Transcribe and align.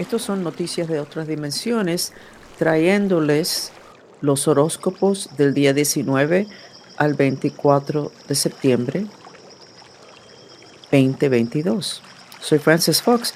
Estos 0.00 0.22
son 0.22 0.42
noticias 0.42 0.88
de 0.88 0.98
otras 0.98 1.28
dimensiones, 1.28 2.14
trayéndoles 2.58 3.70
los 4.22 4.48
horóscopos 4.48 5.28
del 5.36 5.52
día 5.52 5.74
19 5.74 6.46
al 6.96 7.12
24 7.12 8.10
de 8.26 8.34
septiembre 8.34 9.06
2022. 10.90 12.02
Soy 12.40 12.58
Francis 12.58 13.02
Fox 13.02 13.34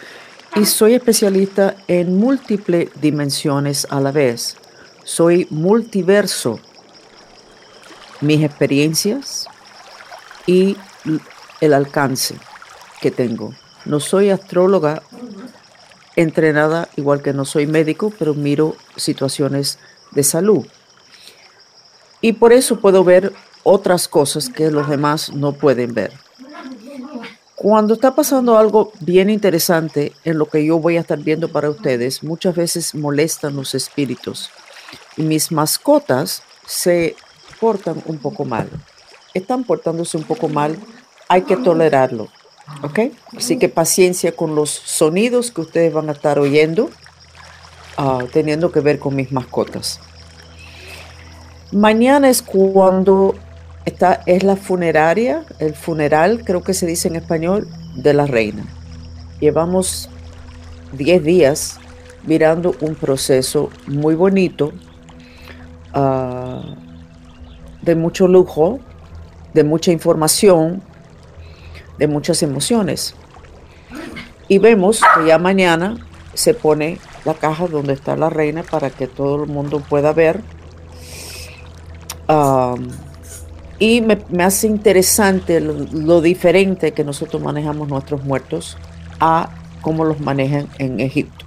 y 0.57 0.65
soy 0.65 0.95
especialista 0.95 1.77
en 1.87 2.17
múltiples 2.17 2.89
dimensiones 2.99 3.87
a 3.91 4.01
la 4.01 4.11
vez. 4.11 4.57
Soy 5.05 5.47
multiverso. 5.51 6.61
Mis 8.23 8.43
experiencias 8.43 9.47
y 10.47 10.79
el 11.61 11.75
alcance 11.75 12.37
que 13.03 13.11
tengo. 13.11 13.53
No 13.85 14.01
soy 14.01 14.31
astróloga 14.31 15.03
entrenada, 16.17 16.89
igual 16.97 17.23
que 17.23 17.33
no 17.33 17.45
soy 17.45 17.67
médico, 17.67 18.13
pero 18.19 18.35
miro 18.35 18.77
situaciones 18.97 19.79
de 20.13 20.23
salud. 20.23 20.67
Y 22.21 22.35
por 22.35 22.53
eso 22.53 22.81
puedo 22.81 23.05
ver 23.05 23.33
otras 23.65 24.09
cosas 24.09 24.49
que 24.49 24.71
los 24.71 24.89
demás 24.89 25.33
no 25.33 25.53
pueden 25.53 25.95
ver. 25.95 26.13
Cuando 27.55 27.95
está 27.95 28.15
pasando 28.15 28.59
algo 28.59 28.93
bien 29.01 29.31
interesante 29.31 30.13
en 30.25 30.39
lo 30.39 30.47
que 30.47 30.65
yo 30.65 30.79
voy 30.79 30.97
a 30.97 31.01
estar 31.01 31.19
viendo 31.19 31.49
para 31.49 31.71
ustedes, 31.71 32.23
muchas 32.23 32.55
veces 32.55 32.95
molestan 32.95 33.57
los 33.57 33.75
espíritus. 33.75 34.51
Y 35.17 35.23
mis 35.23 35.51
mascotas 35.51 36.43
se 36.67 37.17
portan 37.61 38.03
un 38.07 38.19
poco 38.19 38.45
mal. 38.45 38.69
Están 39.33 39.65
portándose 39.65 40.17
un 40.17 40.25
poco 40.25 40.49
mal, 40.49 40.77
hay 41.29 41.43
que 41.43 41.57
tolerarlo. 41.57 42.29
¿Ok? 42.83 43.01
Así 43.37 43.59
que 43.59 43.69
paciencia 43.69 44.33
con 44.33 44.55
los 44.55 44.71
sonidos 44.71 45.51
que 45.51 45.61
ustedes 45.61 45.93
van 45.93 46.09
a 46.09 46.13
estar 46.13 46.39
oyendo, 46.39 46.91
ah, 47.97 48.21
teniendo 48.33 48.73
que 48.73 48.81
ver 48.81 48.99
con 48.99 49.15
mis 49.15 49.33
mascotas. 49.33 50.01
Mañana 51.73 52.31
es 52.31 52.43
cuando 52.43 53.35
está, 53.85 54.23
es 54.27 54.43
la 54.43 54.57
funeraria, 54.57 55.45
el 55.59 55.75
funeral, 55.75 56.43
creo 56.45 56.63
que 56.63 56.75
se 56.75 56.87
dice 56.87 57.09
en 57.09 57.17
español, 57.17 57.69
de 57.97 58.15
la 58.15 58.27
reina. 58.27 58.65
Llevamos 59.41 60.09
10 60.93 61.23
días 61.23 61.79
mirando 62.27 62.75
un 62.81 62.95
proceso 62.95 63.71
muy 63.87 64.15
bonito, 64.15 64.73
ah, 65.93 66.63
de 67.83 67.95
mucho 67.95 68.27
lujo, 68.27 68.81
de 69.53 69.65
mucha 69.65 69.93
información, 69.93 70.83
de 71.99 72.09
muchas 72.09 72.43
emociones. 72.43 73.15
Y 74.49 74.59
vemos 74.59 75.01
que 75.15 75.27
ya 75.27 75.39
mañana 75.39 75.97
se 76.35 76.55
pone 76.55 76.99
la 77.25 77.35
caja 77.35 77.67
donde 77.67 77.95
está 77.95 78.17
la 78.17 78.31
reina 78.31 78.63
para 78.63 78.91
que 78.91 79.07
todo 79.07 79.45
el 79.45 79.51
mundo 79.51 79.81
pueda 79.81 80.13
ver. 80.13 80.41
y 83.79 84.01
me, 84.01 84.19
hace 84.43 84.67
interesante 84.67 85.61
lo, 85.61 86.21
diferente 86.21 86.93
que 86.93 87.05
nosotros 87.05 87.43
manejamos 87.43 87.89
nuestros 87.89 88.25
muertos 88.25 88.77
a 89.21 89.51
cómo 89.81 90.05
los 90.05 90.21
manejan 90.21 90.69
en 90.79 91.01
Egipto, 91.01 91.47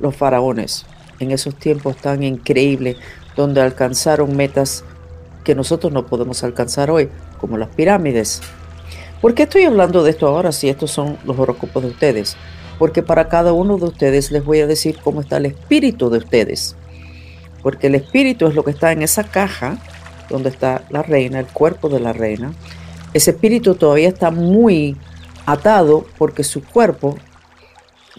los 0.00 0.14
faraones, 0.14 0.86
en 1.18 1.30
esos 1.30 1.54
tiempos 1.54 1.96
tan 1.96 2.22
increíbles 2.22 2.96
donde 3.36 3.60
alcanzaron 3.60 4.36
metas 4.36 4.84
que 5.44 5.54
nosotros 5.54 5.92
no 5.92 6.06
podemos 6.06 6.42
alcanzar 6.42 6.90
hoy, 6.90 7.08
como 7.38 7.56
las 7.56 7.68
pirámides, 7.68 8.42
¿Por 9.20 9.34
qué 9.34 9.44
estoy 9.44 9.64
hablando 9.64 10.02
de 10.02 10.10
esto 10.10 10.26
ahora 10.26 10.52
si 10.52 10.68
estos 10.68 10.90
son 10.90 11.18
los 11.24 11.38
horóscopos 11.38 11.82
de 11.82 11.88
ustedes? 11.88 12.36
Porque 12.78 13.02
para 13.02 13.28
cada 13.28 13.52
uno 13.52 13.78
de 13.78 13.86
ustedes 13.86 14.30
les 14.30 14.44
voy 14.44 14.60
a 14.60 14.66
decir 14.66 14.98
cómo 15.02 15.22
está 15.22 15.38
el 15.38 15.46
espíritu 15.46 16.10
de 16.10 16.18
ustedes. 16.18 16.76
Porque 17.62 17.86
el 17.86 17.94
espíritu 17.94 18.46
es 18.46 18.54
lo 18.54 18.62
que 18.62 18.72
está 18.72 18.92
en 18.92 19.02
esa 19.02 19.24
caja 19.24 19.78
donde 20.28 20.50
está 20.50 20.84
la 20.90 21.02
reina, 21.02 21.40
el 21.40 21.46
cuerpo 21.46 21.88
de 21.88 22.00
la 22.00 22.12
reina. 22.12 22.52
Ese 23.14 23.30
espíritu 23.30 23.74
todavía 23.74 24.08
está 24.08 24.30
muy 24.30 24.96
atado 25.46 26.04
porque 26.18 26.44
su 26.44 26.62
cuerpo 26.62 27.16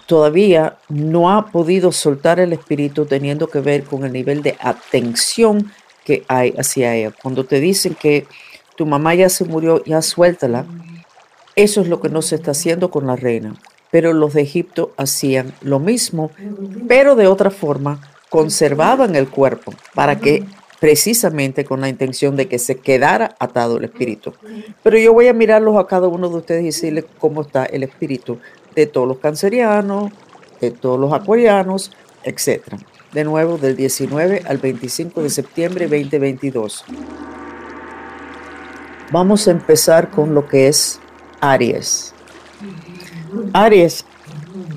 todavía 0.07 0.77
no 0.89 1.31
ha 1.31 1.51
podido 1.51 1.91
soltar 1.91 2.39
el 2.39 2.53
espíritu 2.53 3.05
teniendo 3.05 3.47
que 3.47 3.59
ver 3.59 3.83
con 3.83 4.03
el 4.05 4.13
nivel 4.13 4.41
de 4.41 4.55
atención 4.59 5.71
que 6.03 6.23
hay 6.27 6.53
hacia 6.57 6.95
ella. 6.95 7.11
Cuando 7.21 7.43
te 7.43 7.59
dicen 7.59 7.93
que 7.93 8.25
tu 8.77 8.85
mamá 8.85 9.15
ya 9.15 9.27
se 9.27 9.43
murió, 9.43 9.83
ya 9.83 10.01
suéltala. 10.01 10.65
Eso 11.57 11.81
es 11.81 11.87
lo 11.87 11.99
que 11.99 12.09
no 12.09 12.21
se 12.21 12.35
está 12.35 12.51
haciendo 12.51 12.91
con 12.91 13.07
la 13.07 13.15
reina. 13.15 13.55
Pero 13.89 14.13
los 14.13 14.35
de 14.35 14.41
Egipto 14.41 14.93
hacían 14.95 15.55
lo 15.61 15.79
mismo, 15.79 16.29
pero 16.87 17.15
de 17.15 17.25
otra 17.25 17.49
forma 17.49 17.99
conservaban 18.29 19.15
el 19.15 19.27
cuerpo 19.27 19.73
para 19.95 20.19
que 20.19 20.43
precisamente 20.79 21.65
con 21.65 21.81
la 21.81 21.89
intención 21.89 22.35
de 22.35 22.47
que 22.47 22.59
se 22.59 22.77
quedara 22.77 23.35
atado 23.39 23.77
el 23.77 23.85
espíritu. 23.85 24.33
Pero 24.83 24.99
yo 24.99 25.13
voy 25.13 25.29
a 25.29 25.33
mirarlos 25.33 25.77
a 25.77 25.87
cada 25.87 26.07
uno 26.07 26.29
de 26.29 26.35
ustedes 26.35 26.61
y 26.61 26.65
decirles 26.67 27.05
cómo 27.17 27.41
está 27.41 27.65
el 27.65 27.81
espíritu 27.81 28.37
de 28.75 28.85
todos 28.85 29.07
los 29.07 29.17
cancerianos, 29.17 30.11
de 30.61 30.69
todos 30.69 30.99
los 30.99 31.11
acuarianos, 31.11 31.91
etc. 32.23 32.61
De 33.13 33.23
nuevo, 33.23 33.57
del 33.57 33.75
19 33.75 34.43
al 34.45 34.59
25 34.59 35.23
de 35.23 35.29
septiembre 35.31 35.87
2022. 35.87 36.85
Vamos 39.11 39.47
a 39.47 39.51
empezar 39.51 40.11
con 40.11 40.35
lo 40.35 40.47
que 40.47 40.67
es 40.67 40.99
Aries. 41.41 42.13
Aries, 43.53 44.05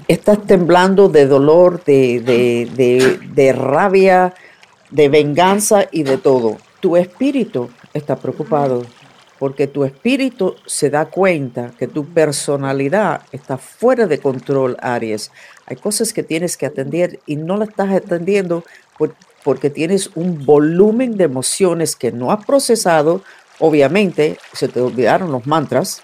estás 0.08 0.46
temblando 0.46 1.08
de 1.08 1.26
dolor, 1.26 1.82
de, 1.84 3.54
rabia, 3.56 4.34
de 4.90 5.08
venganza 5.08 5.86
y 5.90 6.02
de 6.02 6.18
todo. 6.18 6.58
Tu 6.80 6.96
espíritu 6.96 7.70
está 7.94 8.16
preocupado 8.16 8.82
porque 9.38 9.66
tu 9.66 9.84
espíritu 9.84 10.56
se 10.66 10.90
da 10.90 11.06
cuenta 11.06 11.72
que 11.78 11.86
tu 11.86 12.04
personalidad 12.04 13.22
está 13.32 13.56
fuera 13.56 14.06
de 14.06 14.18
control, 14.18 14.76
Aries. 14.82 15.30
Hay 15.64 15.76
cosas 15.76 16.12
que 16.12 16.22
tienes 16.22 16.58
que 16.58 16.66
atender 16.66 17.20
y 17.24 17.36
no 17.36 17.56
las 17.56 17.70
estás 17.70 17.90
atendiendo 17.90 18.64
porque 19.42 19.70
tienes 19.70 20.10
un 20.14 20.44
volumen 20.44 21.16
de 21.16 21.24
emociones 21.24 21.96
que 21.96 22.12
no 22.12 22.30
has 22.30 22.44
procesado 22.44 23.22
Obviamente 23.60 24.38
se 24.54 24.68
te 24.68 24.80
olvidaron 24.80 25.30
los 25.30 25.46
mantras 25.46 26.02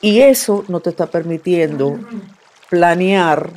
y 0.00 0.20
eso 0.20 0.64
no 0.68 0.80
te 0.80 0.90
está 0.90 1.06
permitiendo 1.06 1.98
planear 2.68 3.50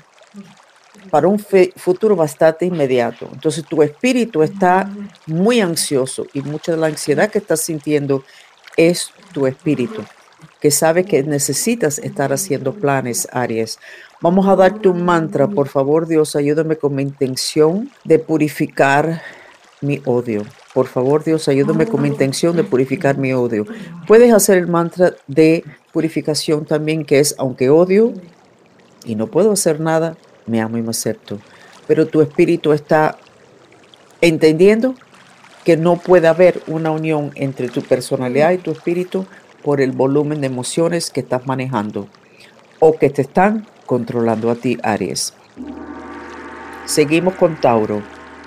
para 1.10 1.28
un 1.28 1.40
futuro 1.40 2.16
bastante 2.16 2.66
inmediato. 2.66 3.30
Entonces 3.32 3.64
tu 3.66 3.82
espíritu 3.84 4.42
está 4.42 4.90
muy 5.28 5.62
ansioso 5.62 6.26
y 6.34 6.42
mucha 6.42 6.72
de 6.72 6.78
la 6.80 6.88
ansiedad 6.88 7.30
que 7.30 7.40
estás 7.40 7.62
sintiendo 7.62 8.24
es 8.78 9.12
tu 9.32 9.46
espíritu, 9.46 10.04
que 10.60 10.72
sabe 10.72 11.06
que 11.06 11.22
necesitas 11.24 12.00
estar 12.00 12.34
haciendo 12.34 12.74
planes, 12.74 13.28
Aries. 13.32 13.80
Vamos 14.22 14.48
a 14.48 14.56
darte 14.56 14.88
un 14.88 15.04
mantra, 15.04 15.48
por 15.48 15.68
favor 15.68 16.08
Dios, 16.08 16.36
ayúdame 16.36 16.78
con 16.78 16.96
mi 16.96 17.04
intención 17.04 17.92
de 18.04 18.20
purificar 18.20 19.22
mi 19.82 20.02
odio. 20.06 20.44
Por 20.74 20.88
favor, 20.88 21.24
Dios, 21.24 21.48
ayúdame 21.48 21.86
con 21.86 22.02
mi 22.02 22.08
intención 22.08 22.56
de 22.56 22.64
purificar 22.64 23.18
mi 23.20 23.32
odio. 23.34 23.68
Puedes 24.08 24.34
hacer 24.34 24.58
el 24.58 24.68
mantra 24.68 25.14
de 25.28 25.64
purificación 25.94 26.66
también, 26.66 27.06
que 27.06 27.20
es, 27.20 27.36
aunque 27.38 27.70
odio 27.70 28.14
y 29.06 29.16
no 29.16 29.28
puedo 29.28 29.54
hacer 29.54 29.80
nada, 29.80 30.18
me 30.48 30.60
amo 30.60 30.78
y 30.78 30.82
me 30.82 30.90
acepto. 30.90 31.40
Pero 31.88 32.08
tu 32.08 32.22
espíritu 32.22 32.74
está 32.74 33.18
entendiendo 34.20 34.96
que 35.64 35.78
no 35.78 35.98
puede 35.98 36.28
haber 36.28 36.62
una 36.68 36.92
unión 36.92 37.32
entre 37.36 37.70
tu 37.70 37.82
personalidad 37.82 38.52
y 38.52 38.58
tu 38.58 38.72
espíritu 38.72 39.26
por 39.62 39.80
el 39.80 39.92
volumen 39.92 40.42
de 40.42 40.48
emociones 40.48 41.12
que 41.12 41.22
estás 41.22 41.46
manejando 41.46 42.08
o 42.80 42.98
que 42.98 43.10
te 43.10 43.22
están 43.22 43.66
controlando 43.86 44.50
a 44.50 44.56
ti, 44.56 44.78
Aries. 44.84 45.34
Seguimos 46.86 47.36
con 47.36 47.56
Tauro. 47.62 48.02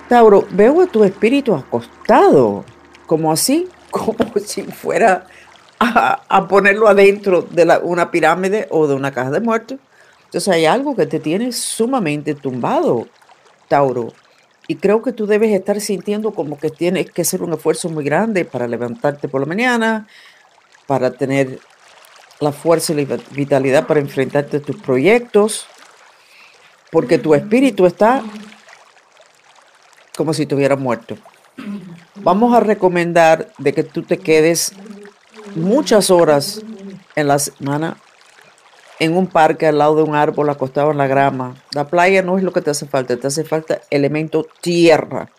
Tauro, 0.09 0.47
veo 0.51 0.83
a 0.83 0.87
tu 0.87 1.05
espíritu 1.05 1.55
acostado, 1.55 2.65
como 3.07 3.33
así, 3.33 3.69
como 3.91 4.19
si 4.45 4.63
fuera 4.63 5.27
a, 5.79 6.47
ponerlo 6.49 6.89
adentro 6.89 7.43
de 7.43 7.81
una 7.83 8.11
pirámide 8.11 8.67
o 8.71 8.87
de 8.87 8.95
una 8.95 9.13
caja 9.13 9.31
de 9.31 9.41
muertos. 9.41 9.79
Entonces 10.25 10.53
hay 10.53 10.67
algo 10.67 10.97
que 10.97 11.07
te 11.07 11.21
tiene 11.21 11.53
sumamente 11.53 12.35
tumbado, 12.35 13.09
Tauro. 13.69 14.13
Y 14.69 14.77
creo 14.77 15.03
que 15.03 15.13
tú 15.13 15.27
debes 15.27 15.53
estar 15.53 15.81
sintiendo 15.81 16.33
como 16.33 16.59
que 16.59 16.71
tienes 16.71 17.11
que 17.11 17.23
hacer 17.23 17.43
un 17.43 17.53
esfuerzo 17.53 17.89
muy 17.89 18.05
grande 18.05 18.45
para 18.45 18.67
levantarte 18.67 19.29
por 19.29 19.41
la 19.41 19.47
mañana, 19.47 20.09
para 20.87 21.13
tener 21.13 21.61
la 22.41 22.53
fuerza 22.53 22.93
y 22.93 23.07
la 23.07 23.19
vitalidad 23.31 23.87
para 23.87 24.01
enfrentarte 24.01 24.59
a 24.59 24.61
tus 24.61 24.77
proyectos, 24.77 25.67
porque 26.91 27.19
tu 27.19 27.35
espíritu 27.35 27.87
está 27.87 28.23
como 30.17 30.35
si 30.35 30.43
estuviera 30.43 30.77
muerto. 30.77 31.17
Vamos 32.17 32.55
a 32.55 32.61
recomendar 32.61 33.53
de 33.59 33.73
que 33.73 33.85
tú 33.85 34.03
te 34.03 34.19
quedes 34.19 34.73
muchas 35.55 36.11
horas 36.11 36.63
en 37.15 37.29
la 37.29 37.39
semana 37.39 37.97
en 38.99 39.17
un 39.17 39.27
parque 39.27 39.67
al 39.67 39.79
lado 39.79 39.97
de 39.97 40.03
un 40.03 40.15
árbol 40.15 40.49
acostado 40.51 40.91
en 40.91 40.99
la 40.99 41.07
grama. 41.07 41.55
La 41.73 41.87
playa 41.87 42.23
no 42.23 42.39
es 42.39 42.45
lo 42.45 42.53
que 42.53 42.63
te 42.63 42.71
hace 42.71 42.87
falta, 42.87 43.17
te 43.17 43.27
hace 43.27 43.45
falta 43.45 43.81
elemento 43.91 44.47
tierra. 44.61 45.31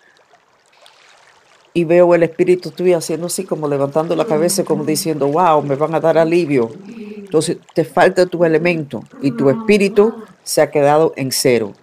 Y 1.74 1.84
veo 1.84 2.16
el 2.16 2.24
espíritu 2.24 2.72
tuyo 2.72 2.98
haciendo 2.98 3.28
así, 3.28 3.44
como 3.44 3.68
levantando 3.68 4.16
la 4.16 4.26
cabeza, 4.26 4.64
como 4.64 4.84
diciendo, 4.84 5.28
wow, 5.28 5.62
me 5.62 5.76
van 5.76 5.94
a 5.94 6.00
dar 6.00 6.18
alivio. 6.18 6.72
Entonces 6.88 7.58
te 7.74 7.84
falta 7.84 8.26
tu 8.26 8.46
elemento 8.46 9.04
y 9.22 9.32
tu 9.32 9.50
espíritu 9.50 10.24
se 10.44 10.62
ha 10.62 10.72
quedado 10.72 11.14
en 11.16 11.32
cero. 11.32 11.74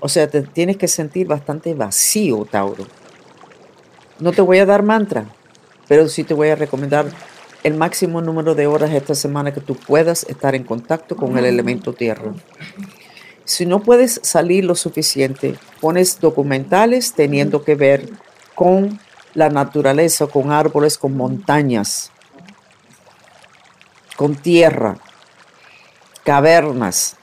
O 0.00 0.08
sea, 0.08 0.28
te 0.28 0.42
tienes 0.42 0.76
que 0.76 0.88
sentir 0.88 1.26
bastante 1.26 1.72
vacío, 1.74 2.44
Tauro. 2.50 2.84
No 4.18 4.32
te 4.32 4.42
voy 4.42 4.58
a 4.58 4.66
dar 4.66 4.82
mantra, 4.82 5.24
pero 5.88 6.08
sí 6.08 6.24
te 6.24 6.34
voy 6.34 6.48
a 6.48 6.56
recomendar 6.56 7.06
el 7.64 7.74
máximo 7.74 8.20
número 8.20 8.54
de 8.54 8.66
horas 8.66 8.92
esta 8.92 9.14
semana 9.14 9.52
que 9.52 9.60
tú 9.60 9.74
puedas 9.74 10.24
estar 10.28 10.54
en 10.54 10.64
contacto 10.64 11.16
con 11.16 11.38
el 11.38 11.46
elemento 11.46 11.94
tierra. 11.94 12.34
Si 13.46 13.64
no 13.64 13.80
puedes 13.82 14.20
salir 14.22 14.64
lo 14.64 14.74
suficiente, 14.74 15.56
pones 15.80 16.20
documentales 16.20 17.14
teniendo 17.14 17.64
que 17.64 17.74
ver 17.74 18.10
con 18.54 19.00
la 19.32 19.48
naturaleza, 19.48 20.26
con 20.26 20.52
árboles, 20.52 20.98
con 20.98 21.16
montañas, 21.16 22.10
con 24.16 24.36
tierra, 24.36 24.98
cavernas, 26.22 27.16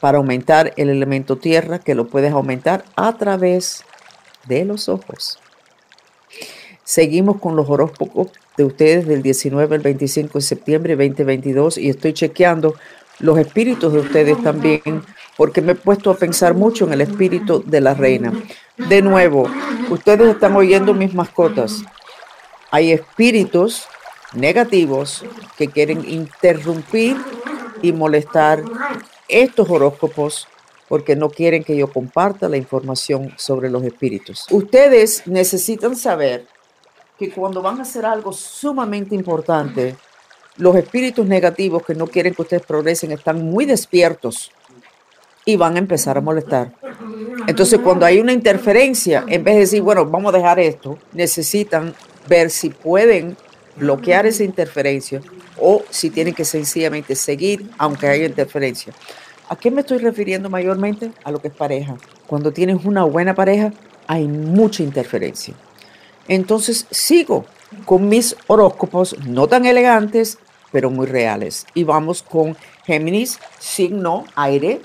para 0.00 0.18
aumentar 0.18 0.72
el 0.76 0.88
elemento 0.88 1.38
tierra, 1.38 1.78
que 1.78 1.94
lo 1.94 2.08
puedes 2.08 2.32
aumentar 2.32 2.84
a 2.96 3.16
través 3.16 3.84
de 4.46 4.64
los 4.64 4.88
ojos. 4.88 5.38
Seguimos 6.82 7.40
con 7.40 7.54
los 7.54 7.68
horóscopos 7.68 8.28
de 8.58 8.64
ustedes 8.64 9.06
del 9.06 9.22
19 9.22 9.76
al 9.76 9.80
25 9.80 10.38
de 10.38 10.42
septiembre 10.42 10.96
2022 10.96 11.78
y 11.78 11.88
estoy 11.88 12.12
chequeando 12.12 12.74
los 13.20 13.38
espíritus 13.38 13.92
de 13.92 14.00
ustedes 14.00 14.42
también, 14.42 15.02
porque 15.36 15.62
me 15.62 15.72
he 15.72 15.74
puesto 15.76 16.10
a 16.10 16.16
pensar 16.16 16.54
mucho 16.54 16.84
en 16.84 16.92
el 16.92 17.00
espíritu 17.00 17.62
de 17.64 17.80
la 17.80 17.94
reina. 17.94 18.32
De 18.76 19.00
nuevo, 19.00 19.48
ustedes 19.90 20.28
están 20.34 20.56
oyendo 20.56 20.92
mis 20.92 21.14
mascotas. 21.14 21.82
Hay 22.72 22.92
espíritus 22.92 23.84
negativos 24.34 25.24
que 25.56 25.68
quieren 25.68 26.04
interrumpir 26.08 27.16
y 27.80 27.92
molestar 27.92 28.62
estos 29.28 29.70
horóscopos 29.70 30.48
porque 30.88 31.14
no 31.14 31.30
quieren 31.30 31.62
que 31.62 31.76
yo 31.76 31.92
comparta 31.92 32.48
la 32.48 32.56
información 32.56 33.32
sobre 33.36 33.70
los 33.70 33.84
espíritus. 33.84 34.46
Ustedes 34.50 35.26
necesitan 35.26 35.94
saber 35.94 36.46
que 37.18 37.30
cuando 37.30 37.60
van 37.60 37.78
a 37.78 37.82
hacer 37.82 38.06
algo 38.06 38.32
sumamente 38.32 39.14
importante, 39.14 39.96
los 40.56 40.76
espíritus 40.76 41.26
negativos 41.26 41.84
que 41.84 41.94
no 41.94 42.06
quieren 42.06 42.34
que 42.34 42.42
ustedes 42.42 42.64
progresen 42.64 43.12
están 43.12 43.44
muy 43.44 43.64
despiertos 43.64 44.52
y 45.44 45.56
van 45.56 45.76
a 45.76 45.78
empezar 45.78 46.18
a 46.18 46.20
molestar. 46.20 46.72
Entonces, 47.46 47.80
cuando 47.80 48.04
hay 48.04 48.20
una 48.20 48.32
interferencia, 48.32 49.24
en 49.26 49.42
vez 49.42 49.54
de 49.54 49.60
decir, 49.60 49.82
bueno, 49.82 50.04
vamos 50.04 50.34
a 50.34 50.36
dejar 50.36 50.58
esto, 50.60 50.98
necesitan 51.12 51.94
ver 52.28 52.50
si 52.50 52.70
pueden 52.70 53.36
bloquear 53.76 54.26
esa 54.26 54.44
interferencia 54.44 55.20
o 55.58 55.82
si 55.90 56.10
tienen 56.10 56.34
que 56.34 56.44
sencillamente 56.44 57.14
seguir 57.14 57.70
aunque 57.78 58.08
haya 58.08 58.26
interferencia. 58.26 58.92
¿A 59.48 59.56
qué 59.56 59.70
me 59.70 59.80
estoy 59.80 59.98
refiriendo 59.98 60.50
mayormente? 60.50 61.12
A 61.24 61.30
lo 61.30 61.40
que 61.40 61.48
es 61.48 61.54
pareja. 61.54 61.96
Cuando 62.26 62.52
tienes 62.52 62.84
una 62.84 63.04
buena 63.04 63.34
pareja, 63.34 63.72
hay 64.06 64.26
mucha 64.28 64.82
interferencia. 64.82 65.54
Entonces 66.28 66.86
sigo 66.90 67.46
con 67.84 68.08
mis 68.08 68.36
horóscopos, 68.46 69.16
no 69.26 69.48
tan 69.48 69.66
elegantes, 69.66 70.38
pero 70.70 70.90
muy 70.90 71.06
reales. 71.06 71.66
Y 71.74 71.84
vamos 71.84 72.22
con 72.22 72.56
Géminis, 72.84 73.38
signo 73.58 74.24
aire. 74.34 74.80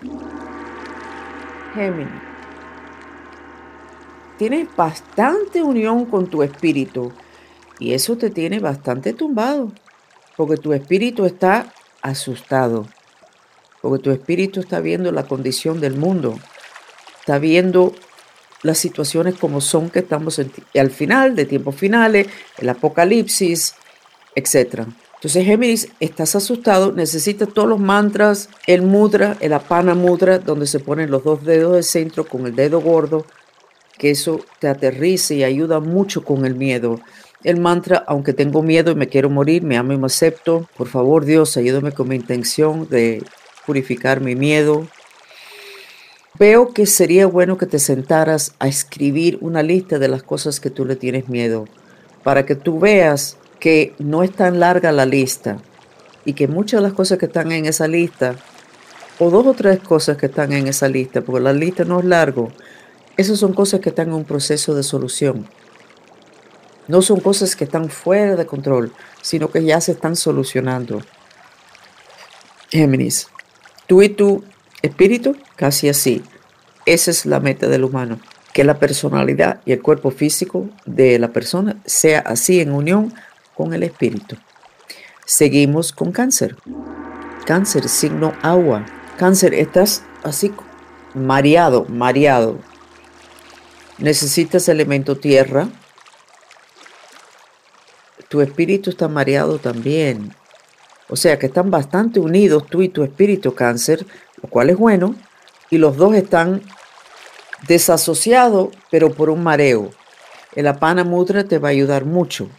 Géminis. 1.76 2.14
Tienes 4.38 4.68
bastante 4.76 5.62
unión 5.62 6.06
con 6.06 6.28
tu 6.28 6.44
espíritu 6.44 7.12
y 7.80 7.94
eso 7.94 8.18
te 8.18 8.30
tiene 8.30 8.60
bastante 8.60 9.14
tumbado, 9.14 9.72
porque 10.36 10.58
tu 10.58 10.74
espíritu 10.74 11.26
está 11.26 11.74
asustado, 12.02 12.88
porque 13.82 14.02
tu 14.02 14.12
espíritu 14.12 14.60
está 14.60 14.80
viendo 14.80 15.12
la 15.12 15.24
condición 15.24 15.80
del 15.80 15.96
mundo, 15.96 16.38
está 17.20 17.38
viendo 17.40 17.94
las 18.64 18.78
situaciones 18.78 19.36
como 19.36 19.62
son 19.62 19.90
que 19.90 20.00
estamos 20.00 20.40
al 20.40 20.90
final, 20.90 21.36
de 21.36 21.46
tiempos 21.46 21.76
finales, 21.76 22.28
el 22.58 22.70
apocalipsis, 22.70 23.76
etc. 24.36 24.86
Entonces, 25.16 25.46
Géminis, 25.46 25.88
estás 26.00 26.36
asustado, 26.36 26.92
necesitas 26.92 27.48
todos 27.54 27.70
los 27.70 27.80
mantras, 27.80 28.50
el 28.68 28.82
mudra, 28.82 29.38
el 29.40 29.54
apana 29.54 29.96
mudra, 29.96 30.40
donde 30.40 30.68
se 30.68 30.80
ponen 30.80 31.12
los 31.12 31.24
dos 31.24 31.46
dedos 31.46 31.74
del 31.74 31.84
centro 31.84 32.26
con 32.26 32.46
el 32.46 32.56
dedo 32.56 32.82
gordo, 32.82 33.26
que 33.98 34.12
eso 34.12 34.42
te 34.60 34.68
aterrice 34.68 35.36
y 35.36 35.44
ayuda 35.44 35.80
mucho 35.80 36.24
con 36.24 36.46
el 36.46 36.56
miedo. 36.56 37.00
El 37.44 37.60
mantra, 37.60 38.04
aunque 38.08 38.34
tengo 38.34 38.64
miedo 38.64 38.92
y 38.92 38.96
me 38.96 39.08
quiero 39.08 39.30
morir, 39.30 39.64
me 39.64 39.78
amo 39.78 39.94
y 39.94 39.98
me 39.98 40.08
acepto. 40.08 40.68
Por 40.78 40.88
favor, 40.88 41.26
Dios, 41.26 41.58
ayúdame 41.58 41.92
con 41.92 42.08
mi 42.08 42.16
intención 42.16 42.88
de 42.90 43.24
purificar 43.66 44.22
mi 44.22 44.36
miedo, 44.36 44.88
Veo 46.40 46.74
que 46.74 46.88
sería 46.88 47.28
bueno 47.28 47.60
que 47.60 47.68
te 47.68 47.78
sentaras 47.78 48.56
a 48.58 48.68
escribir 48.68 49.38
una 49.42 49.62
lista 49.62 50.00
de 50.00 50.08
las 50.08 50.24
cosas 50.24 50.60
que 50.60 50.72
tú 50.72 50.84
le 50.84 50.96
tienes 50.96 51.30
miedo, 51.30 51.66
para 52.24 52.44
que 52.44 52.56
tú 52.56 52.80
veas 52.80 53.38
que 53.60 53.94
no 54.00 54.24
es 54.24 54.32
tan 54.32 54.60
larga 54.60 54.92
la 54.92 55.06
lista 55.06 55.58
y 56.26 56.34
que 56.34 56.48
muchas 56.48 56.82
de 56.82 56.88
las 56.88 56.94
cosas 56.94 57.20
que 57.20 57.28
están 57.28 57.52
en 57.52 57.66
esa 57.66 57.88
lista, 57.88 58.36
o 59.20 59.30
dos 59.30 59.46
o 59.46 59.54
tres 59.54 59.80
cosas 59.80 60.18
que 60.18 60.26
están 60.26 60.54
en 60.54 60.68
esa 60.68 60.88
lista, 60.88 61.22
porque 61.22 61.40
la 61.40 61.54
lista 61.54 61.86
no 61.86 62.00
es 62.00 62.06
largo, 62.06 62.52
esas 63.16 63.38
son 63.38 63.54
cosas 63.54 63.80
que 63.80 63.90
están 63.90 64.08
en 64.08 64.16
un 64.16 64.26
proceso 64.26 64.74
de 64.74 64.82
solución. 64.82 65.48
No 66.88 67.04
son 67.04 67.20
cosas 67.20 67.56
que 67.56 67.66
están 67.66 67.90
fuera 67.90 68.36
de 68.36 68.48
control, 68.48 68.92
sino 69.22 69.52
que 69.52 69.64
ya 69.64 69.80
se 69.82 69.92
están 69.92 70.16
solucionando. 70.16 71.04
Géminis, 72.72 73.28
tú 73.86 74.02
y 74.02 74.10
tu 74.10 74.44
espíritu, 74.84 75.36
casi 75.56 75.90
así. 75.90 76.22
Esa 76.86 77.10
es 77.10 77.26
la 77.26 77.40
meta 77.40 77.68
del 77.68 77.86
humano, 77.86 78.20
que 78.54 78.64
la 78.64 78.78
personalidad 78.78 79.62
y 79.66 79.72
el 79.72 79.82
cuerpo 79.82 80.12
físico 80.12 80.70
de 80.86 81.18
la 81.18 81.30
persona 81.30 81.78
sea 81.86 82.20
así 82.20 82.60
en 82.60 82.72
unión 82.72 83.14
con 83.56 83.74
el 83.74 83.82
espíritu. 83.82 84.38
Seguimos 85.26 85.92
con 85.94 86.12
cáncer. 86.12 86.58
Cáncer, 87.46 87.88
signo 87.88 88.34
agua. 88.42 88.86
Cáncer, 89.18 89.54
estás 89.54 90.04
así 90.24 90.54
mareado, 91.14 91.86
mareado. 91.88 92.60
Necesitas 93.98 94.68
elemento 94.68 95.18
tierra. 95.18 95.70
Tu 98.28 98.42
espíritu 98.42 98.90
está 98.90 99.08
mareado 99.08 99.60
también. 99.60 100.34
O 101.08 101.16
sea 101.16 101.38
que 101.38 101.46
están 101.46 101.70
bastante 101.70 102.20
unidos 102.20 102.66
tú 102.68 102.82
y 102.82 102.90
tu 102.90 103.04
espíritu 103.04 103.54
cáncer, 103.54 104.06
lo 104.44 104.50
cual 104.50 104.70
es 104.70 104.78
bueno, 104.78 105.16
y 105.70 105.78
los 105.78 105.98
dos 105.98 106.14
están 106.14 106.62
desasociados, 107.68 108.70
pero 108.92 109.12
por 109.14 109.30
un 109.30 109.42
mareo. 109.42 109.90
El 110.54 110.68
apana 110.68 111.04
mudra 111.04 111.46
te 111.46 111.58
va 111.58 111.70
a 111.70 111.72
ayudar 111.72 112.06
mucho. 112.06 112.50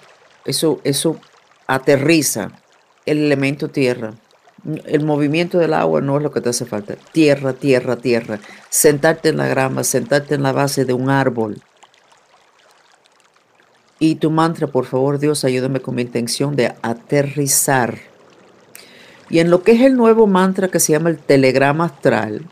Eso, 0.44 0.80
eso 0.82 1.20
aterriza 1.66 2.50
el 3.06 3.18
elemento 3.18 3.68
tierra. 3.68 4.14
El 4.86 5.04
movimiento 5.04 5.58
del 5.58 5.74
agua 5.74 6.00
no 6.00 6.16
es 6.16 6.22
lo 6.22 6.32
que 6.32 6.40
te 6.40 6.48
hace 6.48 6.64
falta. 6.64 6.96
Tierra, 7.12 7.52
tierra, 7.52 7.96
tierra. 7.96 8.40
Sentarte 8.70 9.28
en 9.28 9.36
la 9.36 9.46
grama, 9.46 9.84
sentarte 9.84 10.34
en 10.34 10.42
la 10.42 10.52
base 10.52 10.86
de 10.86 10.94
un 10.94 11.10
árbol. 11.10 11.62
Y 13.98 14.16
tu 14.16 14.30
mantra, 14.30 14.66
por 14.66 14.86
favor, 14.86 15.18
Dios, 15.18 15.44
ayúdame 15.44 15.80
con 15.80 15.94
mi 15.94 16.02
intención 16.02 16.56
de 16.56 16.74
aterrizar 16.82 18.13
y 19.30 19.38
en 19.38 19.50
lo 19.50 19.62
que 19.62 19.72
es 19.72 19.80
el 19.80 19.96
nuevo 19.96 20.26
mantra 20.26 20.68
que 20.68 20.80
se 20.80 20.92
llama 20.92 21.10
el 21.10 21.18
telegrama 21.18 21.86
astral, 21.86 22.46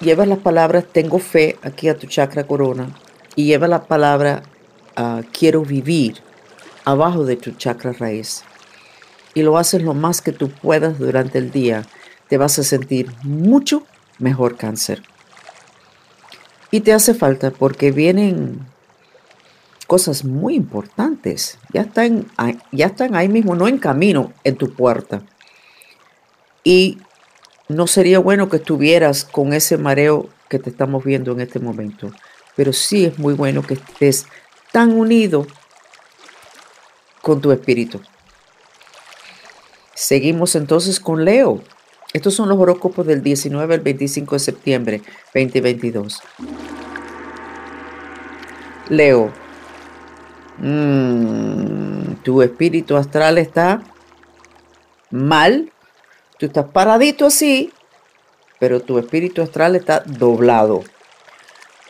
lleva 0.00 0.26
las 0.26 0.38
palabras 0.38 0.84
tengo 0.92 1.18
fe 1.18 1.58
aquí 1.62 1.88
a 1.88 1.96
tu 1.96 2.06
chakra 2.06 2.44
corona 2.44 2.88
y 3.36 3.46
lleva 3.46 3.68
la 3.68 3.84
palabra 3.84 4.42
ah, 4.96 5.22
quiero 5.32 5.62
vivir 5.62 6.22
abajo 6.84 7.24
de 7.24 7.36
tu 7.36 7.52
chakra 7.52 7.92
raíz. 7.92 8.42
Y 9.34 9.42
lo 9.42 9.58
haces 9.58 9.82
lo 9.82 9.94
más 9.94 10.20
que 10.20 10.32
tú 10.32 10.50
puedas 10.50 10.98
durante 10.98 11.38
el 11.38 11.50
día. 11.52 11.86
Te 12.28 12.36
vas 12.36 12.58
a 12.58 12.64
sentir 12.64 13.12
mucho 13.22 13.84
mejor 14.18 14.56
cáncer. 14.56 15.02
Y 16.72 16.80
te 16.80 16.92
hace 16.92 17.14
falta 17.14 17.50
porque 17.50 17.92
vienen 17.92 18.66
cosas 19.90 20.24
muy 20.24 20.54
importantes. 20.54 21.58
Ya 21.72 21.80
están, 21.80 22.24
ya 22.70 22.86
están 22.86 23.16
ahí 23.16 23.28
mismo, 23.28 23.56
no 23.56 23.66
en 23.66 23.78
camino, 23.78 24.32
en 24.44 24.54
tu 24.54 24.72
puerta. 24.72 25.24
Y 26.62 26.98
no 27.66 27.88
sería 27.88 28.20
bueno 28.20 28.48
que 28.48 28.58
estuvieras 28.58 29.24
con 29.24 29.52
ese 29.52 29.78
mareo 29.78 30.28
que 30.48 30.60
te 30.60 30.70
estamos 30.70 31.02
viendo 31.02 31.32
en 31.32 31.40
este 31.40 31.58
momento. 31.58 32.12
Pero 32.54 32.72
sí 32.72 33.06
es 33.06 33.18
muy 33.18 33.34
bueno 33.34 33.62
que 33.62 33.74
estés 33.74 34.26
tan 34.70 34.92
unido 34.92 35.48
con 37.20 37.40
tu 37.40 37.50
espíritu. 37.50 38.00
Seguimos 39.96 40.54
entonces 40.54 41.00
con 41.00 41.24
Leo. 41.24 41.64
Estos 42.12 42.34
son 42.34 42.48
los 42.48 42.58
horóscopos 42.60 43.08
del 43.08 43.24
19 43.24 43.74
al 43.74 43.80
25 43.80 44.36
de 44.36 44.38
septiembre 44.38 45.02
2022. 45.34 46.22
Leo, 48.88 49.32
mm, 50.60 52.22
tu 52.22 52.42
espíritu 52.42 52.96
astral 52.96 53.38
está 53.38 53.82
mal, 55.10 55.72
tú 56.38 56.46
estás 56.46 56.66
paradito 56.66 57.26
así, 57.26 57.72
pero 58.58 58.80
tu 58.80 58.98
espíritu 58.98 59.42
astral 59.42 59.74
está 59.74 60.00
doblado 60.00 60.82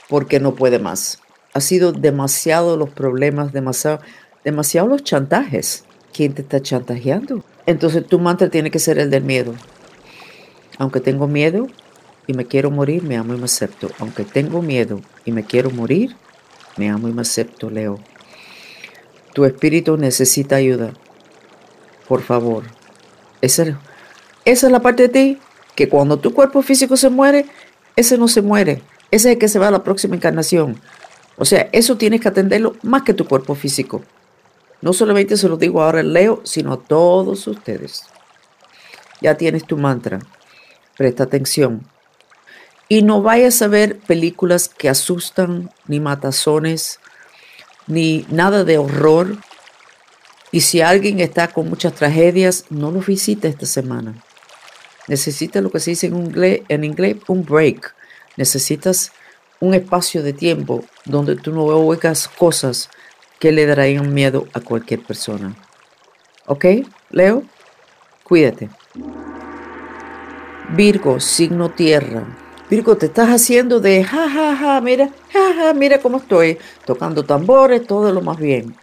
porque 0.08 0.40
no 0.40 0.54
puede 0.54 0.78
más. 0.78 1.20
Ha 1.52 1.60
sido 1.60 1.92
demasiado 1.92 2.76
los 2.76 2.90
problemas, 2.90 3.52
demasiado, 3.52 4.00
demasiado 4.44 4.88
los 4.88 5.02
chantajes. 5.02 5.84
¿Quién 6.12 6.34
te 6.34 6.42
está 6.42 6.60
chantajeando? 6.60 7.44
Entonces 7.66 8.06
tu 8.06 8.18
mantra 8.18 8.48
tiene 8.48 8.70
que 8.70 8.78
ser 8.78 8.98
el 8.98 9.10
del 9.10 9.24
miedo. 9.24 9.54
Aunque 10.78 11.00
tengo 11.00 11.28
miedo 11.28 11.68
y 12.26 12.34
me 12.34 12.46
quiero 12.46 12.70
morir, 12.70 13.02
me 13.02 13.16
amo 13.16 13.34
y 13.34 13.38
me 13.38 13.44
acepto. 13.44 13.88
Aunque 13.98 14.24
tengo 14.24 14.62
miedo 14.62 15.00
y 15.24 15.32
me 15.32 15.44
quiero 15.44 15.70
morir, 15.70 16.16
me 16.76 16.88
amo 16.88 17.08
y 17.08 17.12
me 17.12 17.22
acepto, 17.22 17.70
Leo. 17.70 18.00
Tu 19.34 19.44
espíritu 19.44 19.96
necesita 19.96 20.56
ayuda. 20.56 20.92
Por 22.08 22.22
favor. 22.22 22.64
Esa, 23.40 23.78
es 24.44 24.62
la 24.64 24.80
parte 24.80 25.04
de 25.04 25.08
ti 25.08 25.38
que 25.74 25.88
cuando 25.88 26.18
tu 26.18 26.34
cuerpo 26.34 26.62
físico 26.62 26.96
se 26.96 27.10
muere, 27.10 27.46
ese 27.96 28.18
no 28.18 28.28
se 28.28 28.42
muere. 28.42 28.82
Ese 29.10 29.30
es 29.30 29.34
el 29.34 29.38
que 29.38 29.48
se 29.48 29.58
va 29.58 29.68
a 29.68 29.72
la 29.72 29.84
próxima 29.84 30.16
encarnación. 30.16 30.80
O 31.36 31.44
sea, 31.44 31.68
eso 31.72 31.96
tienes 31.96 32.20
que 32.20 32.28
atenderlo 32.28 32.76
más 32.82 33.02
que 33.02 33.14
tu 33.14 33.26
cuerpo 33.26 33.54
físico. 33.54 34.02
No 34.82 34.92
solamente 34.92 35.36
se 35.36 35.48
lo 35.48 35.56
digo 35.56 35.82
ahora 35.82 36.00
en 36.00 36.12
Leo, 36.12 36.40
sino 36.44 36.72
a 36.72 36.80
todos 36.80 37.46
ustedes. 37.46 38.04
Ya 39.20 39.36
tienes 39.36 39.66
tu 39.66 39.76
mantra. 39.76 40.20
Presta 40.96 41.24
atención. 41.24 41.86
Y 42.88 43.02
no 43.02 43.22
vayas 43.22 43.62
a 43.62 43.68
ver 43.68 43.98
películas 43.98 44.68
que 44.68 44.88
asustan, 44.88 45.70
ni 45.86 46.00
matazones, 46.00 46.99
ni 47.90 48.24
nada 48.30 48.64
de 48.64 48.78
horror. 48.78 49.36
Y 50.52 50.62
si 50.62 50.80
alguien 50.80 51.20
está 51.20 51.48
con 51.48 51.68
muchas 51.68 51.94
tragedias, 51.94 52.64
no 52.70 52.90
lo 52.90 53.00
visite 53.00 53.48
esta 53.48 53.66
semana. 53.66 54.14
Necesita 55.08 55.60
lo 55.60 55.70
que 55.70 55.80
se 55.80 55.90
dice 55.90 56.06
en 56.06 56.16
inglés, 56.16 56.62
en 56.68 56.84
inglés 56.84 57.16
un 57.26 57.44
break. 57.44 57.94
Necesitas 58.36 59.12
un 59.58 59.74
espacio 59.74 60.22
de 60.22 60.32
tiempo 60.32 60.84
donde 61.04 61.36
tú 61.36 61.52
no 61.52 61.64
oigas 61.64 62.28
cosas 62.28 62.88
que 63.38 63.52
le 63.52 63.66
darían 63.66 64.12
miedo 64.14 64.46
a 64.52 64.60
cualquier 64.60 65.02
persona. 65.02 65.56
¿Ok, 66.46 66.64
Leo? 67.10 67.42
Cuídate. 68.24 68.70
Virgo, 70.70 71.18
signo 71.18 71.70
tierra. 71.70 72.24
Virgo, 72.70 72.96
te 72.96 73.06
estás 73.06 73.30
haciendo 73.30 73.80
de 73.80 74.04
ja, 74.04 74.30
ja, 74.30 74.54
ja, 74.54 74.80
mira, 74.80 75.10
ja, 75.32 75.54
ja, 75.54 75.74
mira 75.74 75.98
cómo 75.98 76.18
estoy, 76.18 76.56
tocando 76.86 77.24
tambores, 77.24 77.84
todo 77.84 78.12
lo 78.12 78.22
más 78.22 78.38
bien. 78.38 78.76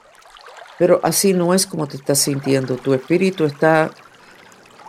Pero 0.78 1.00
así 1.04 1.34
no 1.34 1.54
es 1.54 1.66
como 1.66 1.88
te 1.88 1.96
estás 1.96 2.20
sintiendo. 2.20 2.76
Tu 2.76 2.94
espíritu 2.94 3.46
está 3.46 3.92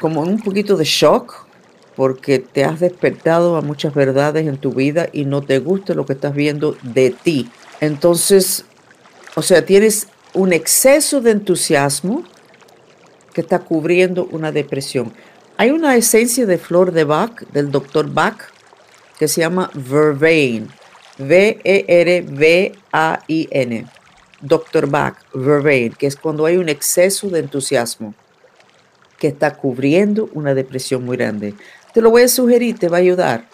como 0.01 0.25
en 0.25 0.31
un 0.31 0.41
poquito 0.41 0.77
de 0.77 0.85
shock 0.85 1.47
porque 1.95 2.41
te 2.41 2.65
has 2.65 2.81
despertado 2.81 3.57
a 3.57 3.61
muchas 3.61 3.95
verdades 3.95 4.49
en 4.49 4.57
tu 4.57 4.73
vida 4.73 5.09
y 5.13 5.27
no 5.27 5.43
te 5.43 5.61
gusta 5.61 5.95
lo 5.95 6.05
que 6.05 6.15
estás 6.15 6.35
viendo 6.35 6.77
de 6.83 7.11
ti. 7.11 7.49
Entonces, 7.81 8.65
o 9.37 9.43
sea, 9.43 9.65
tienes 9.65 10.09
un 10.35 10.53
exceso 10.53 11.21
de 11.21 11.31
entusiasmo 11.31 12.25
que 13.33 13.43
está 13.43 13.61
cubriendo 13.61 14.29
una 14.33 14.51
depresión. 14.51 15.13
Hay 15.57 15.71
una 15.71 15.95
esencia 15.95 16.47
de 16.47 16.59
flor 16.59 16.91
de 16.91 17.05
Bach, 17.05 17.43
del 17.53 17.71
doctor 17.71 18.13
Bach, 18.13 18.58
que 19.19 19.29
se 19.29 19.41
llama 19.41 19.71
Vervain. 19.75 20.69
V-E-R-V-A-I-N. 21.19 21.59
Dr. 24.41 24.87
Bach, 24.87 25.17
Vervain, 25.35 25.93
que 25.93 26.07
es 26.07 26.15
cuando 26.17 26.47
hay 26.47 26.57
un 26.59 26.69
exceso 26.69 27.29
de 27.29 27.41
entusiasmo 27.41 28.15
que 29.19 29.29
está 29.29 29.57
cubriendo 29.57 30.31
una 30.33 30.55
depresión 30.55 31.05
muy 31.05 31.17
grande. 31.17 31.55
Te 31.93 32.01
lo 32.01 32.11
voy 32.11 32.23
a 32.23 32.29
sugerir, 32.29 32.79
te 32.79 32.89
va 32.89 32.99
a 32.99 33.01
ayudar. 33.01 33.49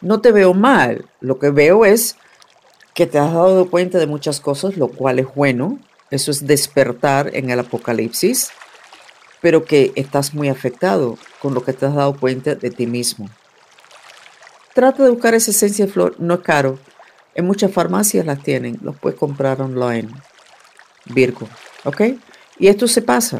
No 0.00 0.20
te 0.20 0.30
veo 0.30 0.54
mal, 0.54 1.06
lo 1.20 1.38
que 1.38 1.50
veo 1.50 1.84
es 1.84 2.16
que 2.94 3.06
te 3.06 3.18
has 3.18 3.32
dado 3.32 3.68
cuenta 3.68 3.98
de 3.98 4.06
muchas 4.06 4.40
cosas, 4.40 4.76
lo 4.76 4.88
cual 4.88 5.18
es 5.18 5.26
bueno. 5.34 5.78
Eso 6.10 6.30
es 6.30 6.46
despertar 6.46 7.30
en 7.34 7.50
el 7.50 7.58
apocalipsis, 7.58 8.50
pero 9.40 9.64
que 9.64 9.92
estás 9.96 10.34
muy 10.34 10.48
afectado 10.48 11.18
con 11.42 11.52
lo 11.52 11.64
que 11.64 11.72
te 11.72 11.86
has 11.86 11.94
dado 11.94 12.16
cuenta 12.16 12.54
de 12.54 12.70
ti 12.70 12.86
mismo. 12.86 13.28
Trata 14.76 15.04
de 15.04 15.08
buscar 15.08 15.32
esa 15.32 15.52
esencia 15.52 15.86
de 15.86 15.90
flor, 15.90 16.16
no 16.18 16.34
es 16.34 16.40
caro. 16.40 16.78
En 17.34 17.46
muchas 17.46 17.72
farmacias 17.72 18.26
las 18.26 18.42
tienen, 18.42 18.78
los 18.82 18.94
puedes 18.94 19.18
comprar 19.18 19.62
online. 19.62 20.10
Virgo, 21.06 21.48
¿ok? 21.84 22.02
Y 22.58 22.66
esto 22.66 22.86
se 22.86 23.00
pasa. 23.00 23.38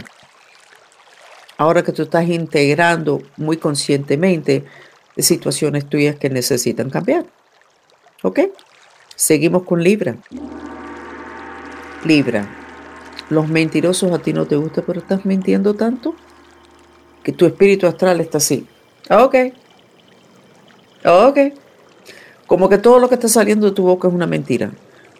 Ahora 1.59 1.83
que 1.83 1.93
tú 1.93 2.05
estás 2.05 2.27
integrando 2.27 3.21
muy 3.37 3.59
conscientemente 3.59 4.65
situaciones 5.19 5.87
tuyas 5.87 6.17
que 6.17 6.31
necesitan 6.31 6.89
cambiar. 6.89 7.27
¿Ok? 8.23 8.41
Seguimos 9.15 9.65
con 9.65 9.85
Libra. 9.85 10.17
Libra, 12.07 12.49
los 13.29 13.47
mentirosos 13.47 14.11
a 14.11 14.21
ti 14.21 14.33
no 14.33 14.47
te 14.47 14.57
gustan, 14.57 14.85
pero 14.87 15.01
estás 15.01 15.27
mintiendo 15.27 15.75
tanto 15.75 16.15
que 17.23 17.33
tu 17.33 17.45
espíritu 17.45 17.87
astral 17.87 18.23
está 18.23 18.39
así. 18.39 18.67
Ok. 19.11 19.66
Ok. 21.07 21.39
Como 22.47 22.69
que 22.69 22.79
todo 22.79 22.99
lo 22.99 23.09
que 23.09 23.15
está 23.15 23.29
saliendo 23.29 23.67
de 23.67 23.73
tu 23.73 23.85
boca 23.85 24.09
es 24.09 24.15
una 24.15 24.27
mentira. 24.27 24.73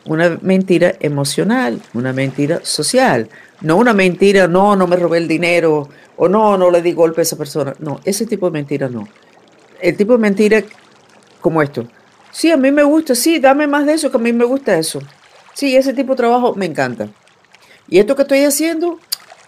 Una 0.05 0.39
mentira 0.43 0.95
emocional, 1.01 1.81
una 1.95 2.13
mentira 2.13 2.61
social. 2.65 3.29
No 3.61 3.77
una 3.77 3.93
mentira, 3.93 4.49
no, 4.49 4.77
no 4.77 4.87
me 4.87 4.97
robé 4.97 5.19
el 5.19 5.29
dinero, 5.29 5.89
o 6.17 6.29
no, 6.29 6.59
no 6.59 6.71
le 6.71 6.83
di 6.83 6.93
golpe 6.93 7.21
a 7.21 7.23
esa 7.23 7.37
persona. 7.37 7.75
No, 7.79 8.01
ese 8.05 8.27
tipo 8.27 8.47
de 8.47 8.53
mentira 8.53 8.89
no. 8.89 9.09
El 9.81 9.97
tipo 9.97 10.13
de 10.13 10.19
mentira 10.19 10.63
como 11.41 11.63
esto. 11.63 11.87
Sí, 12.33 12.51
a 12.51 12.57
mí 12.57 12.71
me 12.71 12.83
gusta, 12.83 13.15
sí, 13.15 13.39
dame 13.39 13.67
más 13.67 13.87
de 13.87 13.95
eso, 13.95 14.11
que 14.11 14.17
a 14.17 14.21
mí 14.21 14.33
me 14.33 14.45
gusta 14.45 14.79
eso. 14.79 15.01
Sí, 15.55 15.77
ese 15.77 15.95
tipo 15.95 16.13
de 16.13 16.17
trabajo 16.19 16.55
me 16.55 16.67
encanta. 16.67 17.09
Y 17.89 17.99
esto 17.99 18.15
que 18.15 18.23
estoy 18.23 18.45
haciendo, 18.45 18.99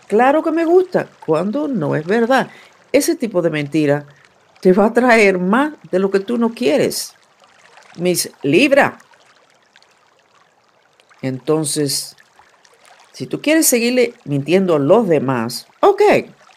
claro 0.06 0.42
que 0.42 0.52
me 0.52 0.64
gusta, 0.64 1.08
cuando 1.26 1.68
no 1.68 1.96
es 1.96 2.06
verdad. 2.06 2.48
Ese 2.92 3.14
tipo 3.14 3.42
de 3.42 3.50
mentira 3.50 4.06
te 4.60 4.72
va 4.72 4.86
a 4.86 4.92
traer 4.92 5.38
más 5.38 5.74
de 5.90 5.98
lo 5.98 6.10
que 6.10 6.20
tú 6.20 6.38
no 6.38 6.50
quieres. 6.50 7.14
Mis 7.96 8.30
Libra. 8.42 8.98
Entonces, 11.22 12.16
si 13.12 13.26
tú 13.26 13.40
quieres 13.40 13.66
seguirle 13.66 14.14
mintiendo 14.24 14.76
a 14.76 14.78
los 14.78 15.08
demás, 15.08 15.66
ok, 15.80 16.02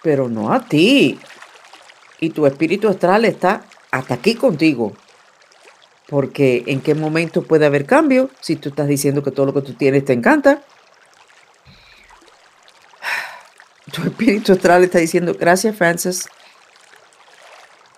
pero 0.04 0.30
no 0.30 0.54
a 0.54 0.68
ti. 0.68 1.20
Y 2.20 2.30
tu 2.30 2.46
espíritu 2.46 2.88
astral 2.88 3.26
está 3.26 3.64
hasta 3.90 4.14
aquí 4.14 4.36
contigo. 4.36 4.94
Porque 6.08 6.64
en 6.68 6.82
qué 6.82 6.94
momento 6.94 7.44
puede 7.44 7.66
haber 7.66 7.86
cambio 7.86 8.30
si 8.42 8.58
tú 8.58 8.70
estás 8.70 8.88
diciendo 8.88 9.24
que 9.24 9.32
todo 9.32 9.48
lo 9.48 9.54
que 9.54 9.62
tú 9.62 9.74
tienes 9.74 10.06
te 10.06 10.14
encanta. 10.14 10.62
Tu 13.92 14.04
espíritu 14.04 14.54
astral 14.54 14.84
está 14.84 15.00
diciendo, 15.00 15.36
gracias 15.38 15.76
Francis. 15.76 16.30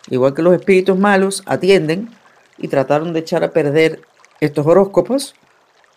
Igual 0.10 0.34
que 0.34 0.42
los 0.42 0.54
espíritus 0.54 0.98
malos 0.98 1.44
atienden 1.46 2.10
y 2.58 2.68
trataron 2.68 3.14
de 3.14 3.20
echar 3.20 3.44
a 3.44 3.52
perder 3.52 4.02
estos 4.40 4.66
horóscopos, 4.66 5.36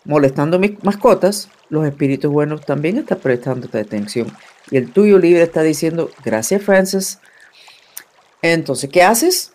molestando 0.05 0.59
mis 0.59 0.83
mascotas, 0.85 1.49
los 1.69 1.87
espíritus 1.87 2.31
buenos 2.31 2.65
también 2.65 2.99
están 2.99 3.19
prestando 3.19 3.69
atención. 3.79 4.33
Y 4.71 4.77
el 4.77 4.93
tuyo 4.93 5.19
libre 5.19 5.43
está 5.43 5.63
diciendo, 5.63 6.11
gracias 6.25 6.63
Francis. 6.63 7.19
Entonces, 8.43 8.89
¿qué 8.91 9.03
haces? 9.03 9.53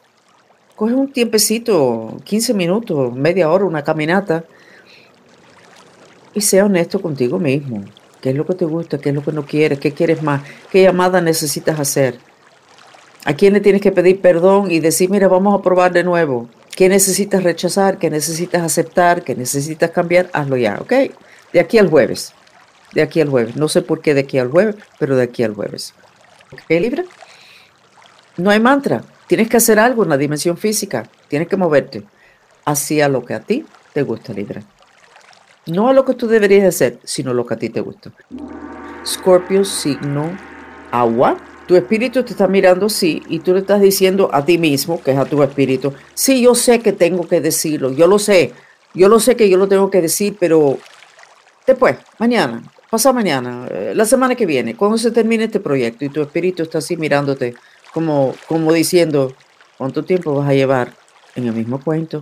coge 0.82 0.96
un 0.96 1.12
tiempecito, 1.12 2.18
15 2.24 2.56
minutos, 2.56 3.14
media 3.14 3.52
hora, 3.52 3.66
una 3.66 3.84
caminata, 3.84 4.46
y 6.34 6.42
sea 6.42 6.66
honesto 6.66 7.00
contigo 7.00 7.38
mismo. 7.38 7.84
¿Qué 8.20 8.32
es 8.32 8.36
lo 8.36 8.48
que 8.48 8.56
te 8.56 8.66
gusta? 8.66 8.98
¿Qué 8.98 9.10
es 9.10 9.16
lo 9.16 9.22
que 9.22 9.32
no 9.32 9.46
quieres? 9.46 9.78
¿Qué 9.78 9.92
quieres 9.92 10.24
más? 10.24 10.42
¿Qué 10.72 10.82
llamada 10.82 11.22
necesitas 11.22 11.80
hacer? 11.80 12.18
¿A 13.26 13.34
quién 13.34 13.54
le 13.54 13.62
tienes 13.62 13.82
que 13.82 13.92
pedir 13.92 14.20
perdón 14.20 14.72
y 14.72 14.80
decir, 14.80 15.10
mira, 15.10 15.28
vamos 15.28 15.58
a 15.58 15.62
probar 15.62 15.92
de 15.92 16.04
nuevo? 16.04 16.50
¿Qué 16.76 16.90
necesitas 16.90 17.44
rechazar? 17.44 17.98
¿Qué 17.98 18.10
necesitas 18.10 18.64
aceptar? 18.64 19.24
¿Qué 19.24 19.36
necesitas 19.36 19.92
cambiar? 19.92 20.30
Hazlo 20.34 20.58
ya, 20.58 20.78
¿ok? 20.80 20.94
De 21.54 21.60
aquí 21.60 21.78
al 21.78 21.90
jueves. 21.90 22.34
De 22.94 23.02
aquí 23.02 23.22
al 23.22 23.30
jueves. 23.30 23.56
No 23.56 23.68
sé 23.68 23.82
por 23.82 24.02
qué 24.02 24.14
de 24.14 24.22
aquí 24.22 24.40
al 24.40 24.50
jueves, 24.50 24.76
pero 24.98 25.16
de 25.16 25.24
aquí 25.24 25.44
al 25.44 25.54
jueves. 25.54 25.94
¿Ok, 26.52 26.70
Libra? 26.70 27.04
No 28.38 28.50
hay 28.50 28.60
mantra. 28.60 29.04
Tienes 29.28 29.50
que 29.50 29.58
hacer 29.58 29.80
algo 29.80 30.04
en 30.04 30.10
la 30.10 30.18
dimensión 30.18 30.58
física, 30.58 31.08
tienes 31.30 31.48
que 31.48 31.56
moverte 31.56 32.04
hacia 32.66 33.08
lo 33.08 33.24
que 33.24 33.34
a 33.34 33.40
ti 33.40 33.66
te 33.94 34.02
gusta, 34.02 34.34
Libra. 34.34 34.62
No 35.68 35.88
a 35.88 35.94
lo 35.94 36.04
que 36.04 36.16
tú 36.16 36.28
deberías 36.28 36.66
hacer, 36.66 37.00
sino 37.04 37.34
lo 37.34 37.46
que 37.46 37.54
a 37.54 37.58
ti 37.58 37.70
te 37.70 37.80
gusta. 37.80 38.12
Scorpio, 39.06 39.64
signo 39.64 40.38
agua. 40.92 41.38
Tu 41.72 41.78
espíritu 41.78 42.22
te 42.24 42.32
está 42.32 42.50
mirando 42.50 42.88
así 42.88 43.24
y 43.30 43.40
tú 43.40 43.54
le 43.54 43.62
estás 43.62 43.80
diciendo 43.80 44.30
a 44.34 44.44
ti 44.44 44.58
mismo, 44.58 45.02
que 45.02 45.12
es 45.12 45.18
a 45.18 45.24
tu 45.24 45.42
espíritu, 45.42 45.94
sí, 46.14 46.42
yo 46.42 46.54
sé 46.54 46.82
que 46.82 46.92
tengo 46.92 47.26
que 47.26 47.40
decirlo, 47.40 47.94
yo 47.94 48.08
lo 48.08 48.20
sé, 48.20 48.52
yo 48.94 49.08
lo 49.08 49.22
sé 49.22 49.38
que 49.38 49.48
yo 49.48 49.56
lo 49.56 49.70
tengo 49.70 49.90
que 49.90 50.02
decir, 50.02 50.36
pero 50.38 50.78
después, 51.66 51.96
mañana, 52.20 52.62
pasa 52.90 53.14
mañana, 53.14 53.70
eh, 53.72 53.94
la 53.96 54.04
semana 54.04 54.36
que 54.36 54.46
viene, 54.46 54.76
cuando 54.76 54.98
se 54.98 55.12
termine 55.12 55.46
este 55.46 55.62
proyecto 55.62 56.04
y 56.04 56.10
tu 56.10 56.22
espíritu 56.22 56.64
está 56.64 56.80
así 56.80 56.98
mirándote, 56.98 57.56
como, 57.94 58.36
como 58.50 58.74
diciendo, 58.74 59.34
¿cuánto 59.78 60.04
tiempo 60.04 60.36
vas 60.36 60.50
a 60.50 60.54
llevar 60.54 60.94
en 61.38 61.48
el 61.48 61.54
mismo 61.54 61.82
cuento? 61.82 62.22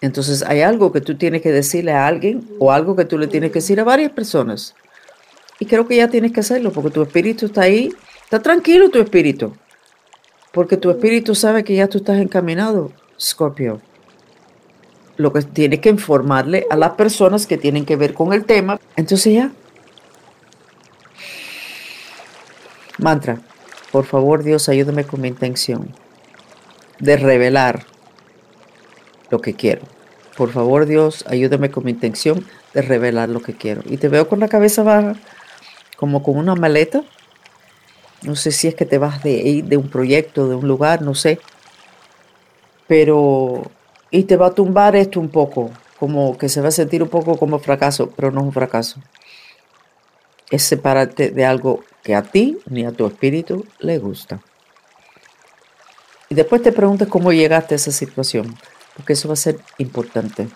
Entonces 0.00 0.42
hay 0.42 0.62
algo 0.62 0.90
que 0.90 1.00
tú 1.00 1.16
tienes 1.16 1.40
que 1.40 1.52
decirle 1.52 1.92
a 1.92 2.08
alguien 2.08 2.48
o 2.58 2.72
algo 2.72 2.96
que 2.96 3.04
tú 3.04 3.16
le 3.16 3.28
tienes 3.28 3.52
que 3.52 3.60
decir 3.60 3.78
a 3.78 3.84
varias 3.84 4.10
personas. 4.10 4.74
Y 5.58 5.66
creo 5.66 5.86
que 5.86 5.96
ya 5.96 6.08
tienes 6.08 6.32
que 6.32 6.40
hacerlo 6.40 6.70
porque 6.72 6.90
tu 6.90 7.02
espíritu 7.02 7.46
está 7.46 7.62
ahí, 7.62 7.90
está 8.24 8.40
tranquilo 8.40 8.90
tu 8.90 8.98
espíritu, 8.98 9.54
porque 10.52 10.76
tu 10.76 10.90
espíritu 10.90 11.34
sabe 11.34 11.64
que 11.64 11.74
ya 11.74 11.88
tú 11.88 11.98
estás 11.98 12.18
encaminado, 12.18 12.92
Scorpio. 13.18 13.80
Lo 15.16 15.32
que 15.32 15.40
tienes 15.42 15.80
que 15.80 15.88
informarle 15.88 16.66
a 16.68 16.76
las 16.76 16.90
personas 16.90 17.46
que 17.46 17.56
tienen 17.56 17.86
que 17.86 17.96
ver 17.96 18.12
con 18.12 18.34
el 18.34 18.44
tema. 18.44 18.78
Entonces 18.96 19.32
ya. 19.32 19.50
Mantra, 22.98 23.40
por 23.92 24.04
favor 24.04 24.42
Dios, 24.42 24.68
ayúdame 24.68 25.04
con 25.04 25.22
mi 25.22 25.28
intención 25.28 25.94
de 26.98 27.16
revelar 27.16 27.84
lo 29.30 29.40
que 29.40 29.54
quiero. 29.54 29.82
Por 30.36 30.50
favor 30.50 30.84
Dios, 30.84 31.24
ayúdame 31.28 31.70
con 31.70 31.84
mi 31.84 31.92
intención 31.92 32.44
de 32.74 32.82
revelar 32.82 33.30
lo 33.30 33.40
que 33.40 33.54
quiero. 33.54 33.82
Y 33.86 33.96
te 33.96 34.08
veo 34.08 34.28
con 34.28 34.40
la 34.40 34.48
cabeza 34.48 34.82
baja 34.82 35.16
como 35.96 36.22
con 36.22 36.36
una 36.36 36.54
maleta. 36.54 37.02
No 38.22 38.36
sé 38.36 38.52
si 38.52 38.68
es 38.68 38.74
que 38.74 38.86
te 38.86 38.98
vas 38.98 39.22
de, 39.22 39.62
de 39.64 39.76
un 39.76 39.88
proyecto, 39.88 40.48
de 40.48 40.54
un 40.54 40.68
lugar, 40.68 41.02
no 41.02 41.14
sé. 41.14 41.38
Pero, 42.86 43.70
y 44.10 44.24
te 44.24 44.36
va 44.36 44.48
a 44.48 44.54
tumbar 44.54 44.94
esto 44.96 45.18
un 45.20 45.28
poco, 45.28 45.70
como 45.98 46.38
que 46.38 46.48
se 46.48 46.60
va 46.60 46.68
a 46.68 46.72
sentir 46.72 47.02
un 47.02 47.08
poco 47.08 47.36
como 47.36 47.58
fracaso, 47.58 48.10
pero 48.14 48.30
no 48.30 48.40
es 48.40 48.46
un 48.46 48.52
fracaso. 48.52 49.00
Es 50.50 50.62
separarte 50.62 51.30
de 51.30 51.44
algo 51.44 51.82
que 52.02 52.14
a 52.14 52.22
ti 52.22 52.58
ni 52.66 52.84
a 52.84 52.92
tu 52.92 53.06
espíritu 53.06 53.66
le 53.80 53.98
gusta. 53.98 54.40
Y 56.28 56.34
después 56.34 56.62
te 56.62 56.72
preguntas 56.72 57.08
cómo 57.08 57.32
llegaste 57.32 57.74
a 57.74 57.76
esa 57.76 57.92
situación, 57.92 58.56
porque 58.94 59.12
eso 59.12 59.28
va 59.28 59.34
a 59.34 59.36
ser 59.36 59.58
importante. 59.78 60.48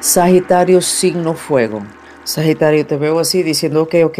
Sagitario, 0.00 0.80
signo 0.80 1.34
fuego. 1.34 1.82
Sagitario, 2.24 2.86
te 2.86 2.96
veo 2.96 3.18
así 3.18 3.42
diciendo, 3.42 3.82
ok, 3.82 3.94
ok, 4.04 4.18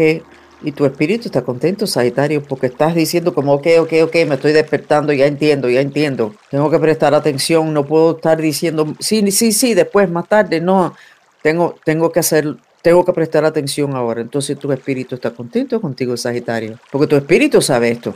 y 0.63 0.71
tu 0.73 0.85
espíritu 0.85 1.27
está 1.27 1.41
contento, 1.41 1.87
Sagitario, 1.87 2.43
porque 2.43 2.67
estás 2.67 2.93
diciendo 2.93 3.33
como, 3.33 3.53
ok, 3.53 3.67
ok, 3.79 3.93
ok, 4.03 4.15
me 4.27 4.35
estoy 4.35 4.53
despertando, 4.53 5.11
ya 5.11 5.25
entiendo, 5.25 5.69
ya 5.69 5.81
entiendo. 5.81 6.35
Tengo 6.49 6.69
que 6.69 6.77
prestar 6.77 7.13
atención, 7.15 7.73
no 7.73 7.85
puedo 7.85 8.17
estar 8.17 8.39
diciendo, 8.39 8.93
sí, 8.99 9.31
sí, 9.31 9.51
sí, 9.53 9.73
después, 9.73 10.09
más 10.09 10.27
tarde, 10.27 10.61
no. 10.61 10.93
Tengo, 11.41 11.75
tengo 11.83 12.11
que 12.11 12.19
hacer, 12.19 12.55
tengo 12.83 13.03
que 13.03 13.13
prestar 13.13 13.43
atención 13.43 13.95
ahora. 13.95 14.21
Entonces 14.21 14.57
tu 14.59 14.71
espíritu 14.71 15.15
está 15.15 15.31
contento 15.31 15.81
contigo, 15.81 16.15
Sagitario, 16.15 16.79
porque 16.91 17.07
tu 17.07 17.15
espíritu 17.15 17.61
sabe 17.61 17.89
esto. 17.89 18.13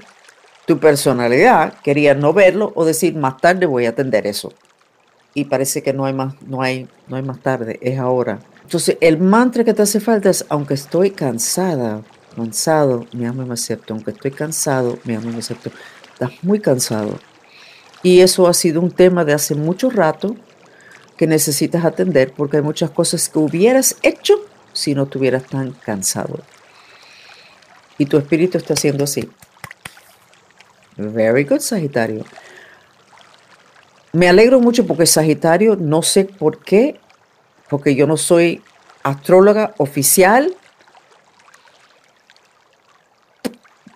Tu 0.68 0.80
personalidad 0.80 1.74
quería 1.84 2.14
no 2.14 2.34
verlo 2.34 2.72
o 2.76 2.86
decir, 2.86 3.16
más 3.16 3.38
tarde 3.38 3.66
voy 3.66 3.88
a 3.88 3.90
atender 3.90 4.28
eso. 4.28 4.54
Y 5.34 5.46
parece 5.46 5.82
que 5.82 5.94
no 5.94 6.06
hay 6.06 6.14
más, 6.14 6.40
no 6.44 6.62
hay, 6.62 6.88
no 7.08 7.16
hay 7.16 7.24
más 7.24 7.40
tarde, 7.42 7.80
es 7.82 7.98
ahora. 7.98 8.40
Entonces, 8.66 8.98
el 9.00 9.20
mantra 9.20 9.64
que 9.64 9.76
te 9.76 9.84
hace 9.84 10.00
falta 10.00 10.32
es, 10.32 10.44
aunque 10.50 10.74
estoy 10.74 11.12
cansada, 11.12 12.02
cansado, 12.36 13.06
amo 13.14 13.44
y 13.44 13.46
me 13.46 13.54
acepto. 13.54 13.94
Aunque 13.94 14.10
estoy 14.10 14.32
cansado, 14.32 14.98
amo 15.06 15.30
y 15.30 15.34
me 15.34 15.38
acepto. 15.38 15.70
Estás 16.14 16.32
muy 16.42 16.60
cansado. 16.60 17.20
Y 18.02 18.22
eso 18.22 18.48
ha 18.48 18.56
sido 18.56 18.82
un 18.82 18.90
tema 18.90 19.24
de 19.24 19.34
hace 19.34 19.54
mucho 19.54 19.92
rato 19.92 20.36
que 21.16 21.28
necesitas 21.28 21.86
atender 21.86 22.34
porque 22.34 22.58
hay 22.58 22.64
muchas 22.64 22.90
cosas 22.90 23.30
que 23.30 23.38
hubieras 23.38 23.98
hecho 24.02 24.34
si 24.74 24.96
no 24.96 25.04
estuvieras 25.04 25.44
tan 25.44 25.72
cansado. 25.72 26.40
Y 28.00 28.08
tu 28.08 28.18
espíritu 28.18 28.58
está 28.58 28.74
haciendo 28.74 29.04
así. 29.04 29.30
Very 30.98 31.44
good, 31.44 31.60
Sagitario. 31.60 32.26
Me 34.12 34.28
alegro 34.28 34.60
mucho 34.60 34.88
porque 34.88 35.06
Sagitario, 35.06 35.76
no 35.76 36.02
sé 36.02 36.26
por 36.26 36.64
qué, 36.64 37.00
porque 37.70 37.96
yo 37.96 38.08
no 38.08 38.18
soy 38.18 38.62
astróloga 39.04 39.74
oficial, 39.78 40.56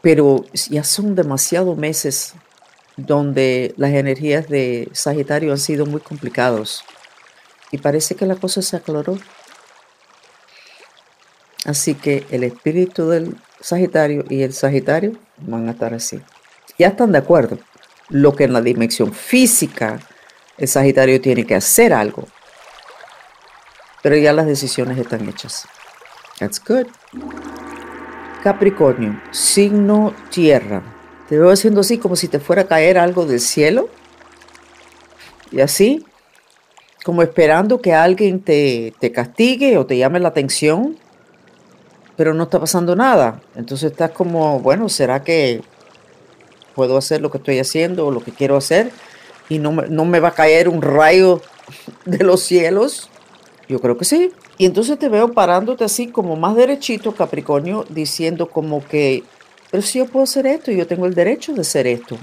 pero 0.01 0.45
ya 0.69 0.83
son 0.83 1.15
demasiados 1.15 1.77
meses 1.77 2.33
donde 2.95 3.73
las 3.77 3.91
energías 3.91 4.47
de 4.47 4.89
Sagitario 4.93 5.51
han 5.51 5.57
sido 5.57 5.85
muy 5.85 6.01
complicados 6.01 6.83
y 7.71 7.77
parece 7.77 8.15
que 8.15 8.25
la 8.25 8.35
cosa 8.35 8.61
se 8.61 8.77
aclaró. 8.77 9.17
Así 11.65 11.93
que 11.93 12.25
el 12.31 12.43
espíritu 12.43 13.09
del 13.09 13.35
Sagitario 13.59 14.25
y 14.29 14.43
el 14.43 14.53
Sagitario 14.53 15.13
van 15.37 15.67
a 15.67 15.71
estar 15.71 15.93
así. 15.93 16.21
Ya 16.77 16.87
están 16.87 17.11
de 17.11 17.17
acuerdo. 17.17 17.59
Lo 18.07 18.35
que 18.35 18.45
en 18.45 18.53
la 18.53 18.61
dimensión 18.61 19.13
física 19.13 19.99
el 20.57 20.67
Sagitario 20.67 21.21
tiene 21.21 21.45
que 21.45 21.55
hacer 21.55 21.93
algo 21.93 22.25
pero 24.01 24.15
ya 24.17 24.33
las 24.33 24.45
decisiones 24.45 24.97
están 24.97 25.27
hechas. 25.27 25.67
That's 26.39 26.63
good. 26.63 26.87
Capricornio, 28.43 29.19
signo 29.31 30.13
tierra. 30.31 30.81
Te 31.27 31.37
veo 31.37 31.51
haciendo 31.51 31.81
así 31.81 31.97
como 31.97 32.15
si 32.15 32.27
te 32.27 32.39
fuera 32.39 32.63
a 32.63 32.67
caer 32.67 32.97
algo 32.97 33.25
del 33.25 33.41
cielo. 33.41 33.89
Y 35.51 35.59
así, 35.61 36.05
como 37.03 37.21
esperando 37.21 37.81
que 37.81 37.93
alguien 37.93 38.39
te, 38.39 38.93
te 38.99 39.11
castigue 39.11 39.77
o 39.77 39.85
te 39.85 39.97
llame 39.97 40.19
la 40.19 40.29
atención, 40.29 40.97
pero 42.15 42.33
no 42.33 42.43
está 42.43 42.59
pasando 42.59 42.95
nada. 42.95 43.41
Entonces 43.55 43.91
estás 43.91 44.11
como, 44.11 44.59
bueno, 44.59 44.87
¿será 44.87 45.23
que 45.23 45.61
puedo 46.75 46.97
hacer 46.97 47.21
lo 47.21 47.29
que 47.29 47.39
estoy 47.39 47.59
haciendo 47.59 48.07
o 48.07 48.11
lo 48.11 48.23
que 48.23 48.31
quiero 48.31 48.55
hacer? 48.55 48.91
Y 49.49 49.59
no, 49.59 49.71
no 49.71 50.05
me 50.05 50.19
va 50.19 50.29
a 50.29 50.33
caer 50.33 50.69
un 50.69 50.81
rayo 50.81 51.41
de 52.05 52.23
los 52.23 52.41
cielos 52.41 53.08
yo 53.69 53.79
creo 53.79 53.97
que 53.97 54.03
sí. 54.03 54.31
Y 54.57 54.65
entonces 54.65 54.97
te 54.97 55.07
veo 55.07 55.31
parándote 55.31 55.83
así 55.83 56.07
como 56.07 56.35
más 56.35 56.55
derechito, 56.55 57.13
Capricornio, 57.13 57.85
diciendo 57.87 58.49
como 58.49 58.83
que, 58.83 59.23
pero 59.69 59.83
si 59.83 59.99
yo 59.99 60.07
puedo 60.07 60.23
hacer 60.23 60.47
esto, 60.47 60.71
yo 60.71 60.87
tengo 60.87 61.05
el 61.05 61.13
derecho 61.13 61.53
de 61.53 61.61
hacer 61.61 61.85
esto. 61.85 62.17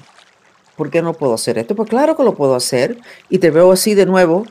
¿Por 0.77 0.91
qué 0.91 1.01
no 1.01 1.15
puedo 1.15 1.33
hacer 1.33 1.57
esto? 1.57 1.77
Pues 1.77 1.89
claro 1.89 2.17
que 2.17 2.25
lo 2.25 2.35
puedo 2.35 2.57
hacer. 2.57 2.99
Y 3.31 3.39
te 3.39 3.51
veo 3.51 3.71
así 3.73 3.95
de 3.95 4.07
nuevo. 4.07 4.45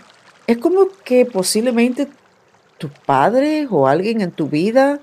Es 0.48 0.58
como 0.58 0.88
que 1.04 1.26
posiblemente 1.26 2.08
tu 2.78 2.90
padre 2.90 3.68
o 3.70 3.88
alguien 3.88 4.22
en 4.22 4.32
tu 4.32 4.48
vida 4.48 5.00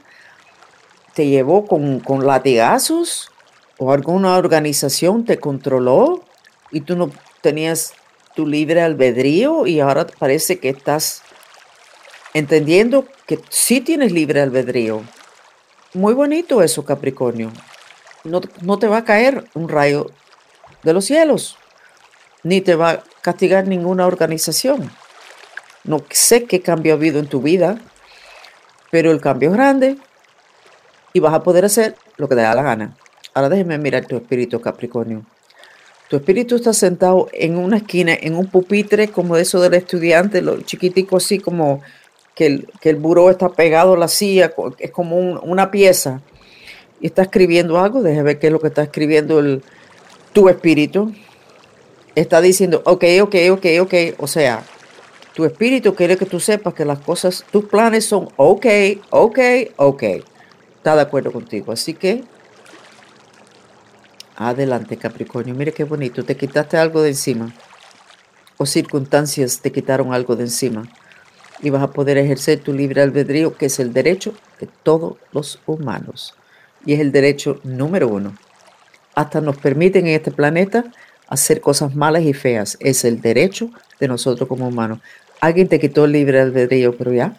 te 1.15 1.27
llevó 1.27 1.67
con, 1.67 2.01
con 2.01 2.27
latigazos 2.27 3.31
o 3.79 3.93
alguna 3.93 4.37
organización 4.39 5.25
te 5.25 5.39
controló 5.39 6.25
y 6.71 6.81
tú 6.81 6.97
no 6.97 7.11
tenías 7.43 7.93
tu 8.35 8.47
libre 8.47 8.81
albedrío 8.81 9.67
y 9.67 9.81
ahora 9.81 10.07
parece 10.07 10.59
que 10.59 10.71
estás 10.71 11.23
entendiendo 12.35 13.07
que 13.27 13.41
sí 13.49 13.81
tienes 13.81 14.13
libre 14.13 14.41
albedrío. 14.41 15.03
Muy 15.95 16.15
bonito 16.15 16.63
eso, 16.63 16.85
Capricornio. 16.85 17.53
No, 18.25 18.41
no, 18.61 18.79
te 18.79 18.87
va 18.87 18.99
a 18.99 19.05
caer 19.05 19.45
un 19.55 19.69
rayo 19.69 20.11
de 20.83 20.93
los 20.93 21.05
cielos, 21.05 21.59
ni 22.43 22.61
te 22.61 22.75
va 22.75 22.91
a 22.91 23.05
castigar 23.21 23.67
ninguna 23.67 24.07
organización. 24.07 24.91
No 25.85 26.03
sé 26.11 26.45
qué 26.45 26.63
cambio 26.63 26.93
ha 26.93 26.97
habido 26.97 27.19
en 27.19 27.27
tu 27.27 27.43
vida, 27.43 27.79
pero 28.91 29.11
el 29.11 29.21
cambio 29.21 29.51
es 29.51 29.55
grande 29.55 29.97
y 31.13 31.21
vas 31.21 31.35
a 31.35 31.43
poder 31.43 31.65
hacer 31.65 31.97
lo 32.17 32.29
que 32.29 32.37
te 32.37 32.43
da 32.43 32.55
la 32.55 32.63
gana. 32.63 32.97
Ahora 33.35 33.49
déjeme 33.49 33.79
mirar 33.79 34.07
tu 34.07 34.17
espíritu, 34.17 34.61
Capricornio. 34.61 35.25
Tu 36.09 36.17
espíritu 36.17 36.57
está 36.57 36.73
sentado 36.75 37.29
en 37.33 37.57
una 37.57 37.79
esquina, 37.79 38.13
en 38.15 38.37
un 38.37 38.47
pupitre 38.47 39.09
como 39.09 39.37
eso 39.37 39.61
del 39.61 39.75
estudiante, 39.75 40.43
lo 40.43 40.61
chiquitico 40.61 41.17
así 41.17 41.39
como 41.39 41.81
que 42.35 42.47
el, 42.47 42.69
que 42.81 42.95
buró 42.95 43.31
está 43.31 43.51
pegado 43.51 43.95
a 43.95 43.99
la 43.99 44.09
silla, 44.09 44.53
es 44.79 44.91
como 44.91 45.17
una 45.19 45.71
pieza, 45.71 46.23
y 47.01 47.07
está 47.07 47.23
escribiendo 47.23 47.79
algo, 47.79 48.03
déjeme 48.03 48.23
ver 48.23 48.39
qué 48.39 48.47
es 48.47 48.53
lo 48.53 48.61
que 48.61 48.69
está 48.69 48.85
escribiendo 48.85 49.41
el, 49.41 49.63
tu 50.33 50.49
espíritu. 50.49 51.13
Está 52.15 52.41
diciendo, 52.41 52.83
ok, 52.85 53.05
ok, 53.23 53.35
ok, 53.51 53.67
ok, 53.81 53.95
o 54.19 54.27
sea, 54.27 54.63
tu 55.35 55.45
espíritu 55.45 55.95
quiere 55.95 56.17
que 56.17 56.27
tú 56.27 56.39
sepas 56.41 56.75
que 56.75 56.85
las 56.85 57.01
cosas, 57.01 57.45
tus 57.51 57.65
planes 57.65 58.05
son 58.05 58.29
ok, 58.37 58.67
ok, 59.11 59.39
ok. 59.77 60.03
Está 60.77 60.95
de 60.95 61.03
acuerdo 61.03 61.33
contigo. 61.33 61.73
Así 61.73 61.95
que, 61.95 62.23
adelante 64.37 64.97
Capricornio, 64.97 65.55
mire 65.55 65.73
qué 65.73 65.85
bonito, 65.85 66.25
te 66.25 66.37
quitaste 66.37 66.77
algo 66.77 67.03
de 67.03 67.11
encima. 67.11 67.53
O 68.59 68.67
circunstancias 68.67 69.61
te 69.61 69.73
quitaron 69.73 70.13
algo 70.13 70.37
de 70.37 70.45
encima 70.45 70.85
y 71.63 71.71
vas 71.71 71.83
a 71.83 71.91
poder 71.91 72.19
ejercer 72.19 72.61
tu 72.61 72.73
libre 72.73 73.03
albedrío, 73.03 73.57
que 73.57 73.67
es 73.67 73.79
el 73.79 73.93
derecho 73.93 74.35
de 74.61 74.69
todos 74.83 75.17
los 75.33 75.61
humanos. 75.67 76.35
Y 76.85 76.95
es 76.95 77.01
el 77.01 77.13
derecho 77.13 77.61
número 77.63 78.09
uno. 78.09 78.35
Hasta 79.15 79.41
nos 79.41 79.57
permiten 79.57 80.07
en 80.07 80.15
este 80.15 80.33
planeta 80.33 80.85
hacer 81.29 81.61
cosas 81.61 81.95
malas 81.95 82.25
y 82.25 82.33
feas. 82.33 82.77
Es 82.81 83.05
el 83.05 83.21
derecho 83.21 83.71
de 84.01 84.09
nosotros 84.09 84.49
como 84.49 84.69
humanos. 84.69 84.99
Alguien 85.41 85.69
te 85.69 85.81
quitó 85.81 86.05
el 86.05 86.13
libre 86.13 86.41
albedrío, 86.41 86.97
pero 86.97 87.13
ya, 87.13 87.37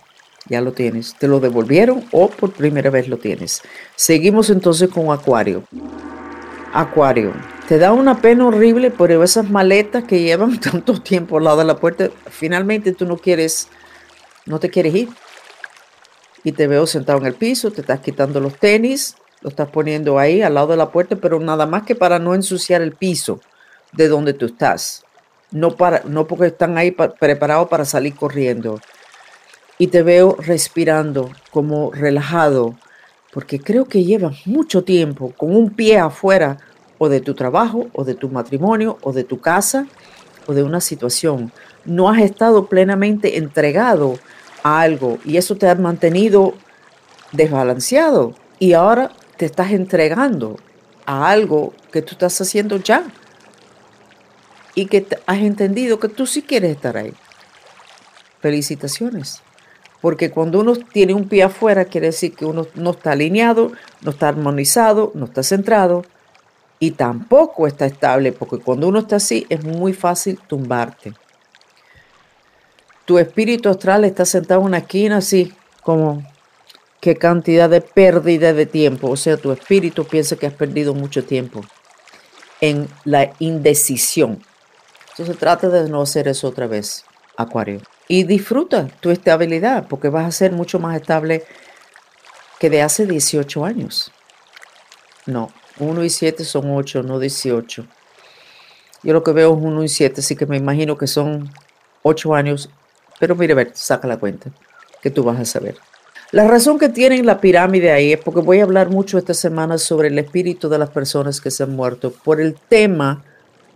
ya 0.47 0.61
lo 0.61 0.71
tienes. 0.71 1.15
Te 1.19 1.27
lo 1.27 1.39
devolvieron 1.39 2.03
o 2.11 2.29
por 2.29 2.53
primera 2.53 2.89
vez 2.89 3.07
lo 3.07 3.17
tienes. 3.17 3.61
Seguimos 3.95 4.49
entonces 4.49 4.89
con 4.89 5.11
Acuario. 5.11 5.63
Acuario, 6.73 7.33
te 7.67 7.77
da 7.77 7.93
una 7.93 8.19
pena 8.19 8.47
horrible 8.47 8.89
por 8.89 9.11
esas 9.11 9.49
maletas 9.49 10.03
que 10.05 10.21
llevan 10.21 10.59
tanto 10.59 10.99
tiempo 10.99 11.37
al 11.37 11.43
lado 11.43 11.57
de 11.57 11.65
la 11.65 11.77
puerta. 11.77 12.09
Finalmente 12.29 12.93
tú 12.93 13.05
no 13.05 13.17
quieres, 13.17 13.69
no 14.45 14.59
te 14.59 14.69
quieres 14.69 14.95
ir. 14.95 15.09
Y 16.43 16.51
te 16.51 16.67
veo 16.67 16.85
sentado 16.85 17.19
en 17.19 17.25
el 17.25 17.35
piso, 17.35 17.71
te 17.71 17.81
estás 17.81 18.01
quitando 18.01 18.39
los 18.39 18.57
tenis, 18.57 19.15
lo 19.41 19.49
estás 19.49 19.69
poniendo 19.69 20.19
ahí 20.19 20.41
al 20.41 20.53
lado 20.53 20.67
de 20.67 20.77
la 20.77 20.91
puerta, 20.91 21.15
pero 21.15 21.39
nada 21.39 21.65
más 21.65 21.83
que 21.83 21.95
para 21.95 22.19
no 22.19 22.33
ensuciar 22.33 22.81
el 22.81 22.93
piso 22.93 23.39
de 23.91 24.07
donde 24.07 24.33
tú 24.33 24.45
estás. 24.47 25.03
No, 25.51 25.75
para, 25.75 26.01
no 26.05 26.27
porque 26.27 26.47
están 26.47 26.77
ahí 26.77 26.91
preparados 26.91 27.67
para 27.69 27.85
salir 27.85 28.15
corriendo. 28.15 28.79
Y 29.77 29.87
te 29.87 30.01
veo 30.01 30.35
respirando 30.39 31.31
como 31.51 31.91
relajado, 31.91 32.75
porque 33.31 33.59
creo 33.59 33.85
que 33.85 34.03
llevas 34.03 34.45
mucho 34.45 34.83
tiempo 34.83 35.33
con 35.37 35.55
un 35.55 35.69
pie 35.69 35.99
afuera 35.99 36.57
o 36.97 37.09
de 37.09 37.21
tu 37.21 37.33
trabajo, 37.33 37.87
o 37.93 38.03
de 38.03 38.15
tu 38.15 38.29
matrimonio, 38.29 38.97
o 39.01 39.11
de 39.11 39.23
tu 39.23 39.39
casa, 39.41 39.87
o 40.47 40.53
de 40.53 40.63
una 40.63 40.79
situación. 40.79 41.51
No 41.85 42.09
has 42.09 42.21
estado 42.21 42.67
plenamente 42.67 43.37
entregado 43.37 44.17
algo 44.63 45.19
y 45.25 45.37
eso 45.37 45.55
te 45.55 45.69
ha 45.69 45.75
mantenido 45.75 46.53
desbalanceado. 47.31 48.33
Y 48.59 48.73
ahora 48.73 49.11
te 49.37 49.45
estás 49.45 49.71
entregando 49.71 50.57
a 51.05 51.29
algo 51.29 51.73
que 51.91 52.01
tú 52.01 52.13
estás 52.13 52.39
haciendo 52.41 52.77
ya 52.77 53.03
y 54.75 54.85
que 54.85 55.05
has 55.25 55.39
entendido 55.39 55.99
que 55.99 56.07
tú 56.07 56.25
sí 56.25 56.41
quieres 56.41 56.71
estar 56.71 56.97
ahí. 56.97 57.13
Felicitaciones. 58.39 59.41
Porque 60.01 60.31
cuando 60.31 60.59
uno 60.59 60.75
tiene 60.75 61.13
un 61.13 61.29
pie 61.29 61.43
afuera, 61.43 61.85
quiere 61.85 62.07
decir 62.07 62.35
que 62.35 62.45
uno 62.45 62.67
no 62.75 62.91
está 62.91 63.11
alineado, 63.11 63.71
no 64.01 64.11
está 64.11 64.27
armonizado, 64.29 65.11
no 65.13 65.25
está 65.25 65.43
centrado 65.43 66.03
y 66.79 66.91
tampoco 66.91 67.67
está 67.67 67.85
estable, 67.85 68.33
porque 68.33 68.57
cuando 68.57 68.89
uno 68.89 68.99
está 68.99 69.15
así 69.15 69.45
es 69.47 69.63
muy 69.63 69.93
fácil 69.93 70.39
tumbarte. 70.45 71.13
Tu 73.05 73.17
espíritu 73.19 73.69
astral 73.69 74.05
está 74.05 74.25
sentado 74.25 74.61
en 74.61 74.67
una 74.67 74.77
esquina 74.79 75.17
así, 75.17 75.53
como 75.81 76.23
qué 77.01 77.15
cantidad 77.15 77.69
de 77.69 77.81
pérdida 77.81 78.53
de 78.53 78.65
tiempo. 78.65 79.09
O 79.09 79.17
sea, 79.17 79.37
tu 79.37 79.51
espíritu 79.51 80.05
piensa 80.05 80.37
que 80.37 80.47
has 80.47 80.53
perdido 80.53 80.93
mucho 80.93 81.23
tiempo 81.25 81.61
en 82.61 82.87
la 83.03 83.33
indecisión. 83.39 84.41
Entonces 85.09 85.37
trata 85.37 85.67
de 85.67 85.89
no 85.89 86.01
hacer 86.01 86.29
eso 86.29 86.47
otra 86.47 86.65
vez, 86.65 87.03
Acuario. 87.35 87.81
Y 88.07 88.23
disfruta 88.23 88.87
tu 89.01 89.11
estabilidad, 89.11 89.87
porque 89.87 90.09
vas 90.09 90.25
a 90.25 90.31
ser 90.31 90.53
mucho 90.53 90.79
más 90.79 90.95
estable 90.95 91.43
que 92.59 92.69
de 92.69 92.81
hace 92.81 93.05
18 93.05 93.65
años. 93.65 94.11
No, 95.25 95.51
1 95.79 96.03
y 96.03 96.09
7 96.09 96.45
son 96.45 96.71
8, 96.71 97.03
no 97.03 97.19
18. 97.19 97.85
Yo 99.03 99.13
lo 99.13 99.23
que 99.23 99.33
veo 99.33 99.53
es 99.53 99.61
1 99.61 99.83
y 99.83 99.89
7, 99.89 100.21
así 100.21 100.35
que 100.35 100.45
me 100.45 100.57
imagino 100.57 100.97
que 100.97 101.07
son 101.07 101.51
8 102.03 102.33
años. 102.33 102.69
Pero 103.23 103.37
mire, 103.37 103.53
ver, 103.53 103.71
saca 103.73 104.05
la 104.05 104.17
cuenta, 104.17 104.51
que 105.01 105.09
tú 105.09 105.23
vas 105.23 105.39
a 105.39 105.45
saber. 105.45 105.77
La 106.31 106.45
razón 106.45 106.77
que 106.77 106.89
tienen 106.89 107.25
la 107.25 107.39
pirámide 107.39 107.93
ahí 107.93 108.11
es 108.11 108.19
porque 108.19 108.41
voy 108.41 108.59
a 108.59 108.63
hablar 108.63 108.89
mucho 108.89 109.17
esta 109.17 109.33
semana 109.33 109.77
sobre 109.77 110.09
el 110.09 110.19
espíritu 110.19 110.67
de 110.67 110.77
las 110.77 110.89
personas 110.89 111.39
que 111.39 111.49
se 111.49 111.63
han 111.63 111.73
muerto 111.73 112.11
por 112.11 112.41
el 112.41 112.55
tema 112.67 113.23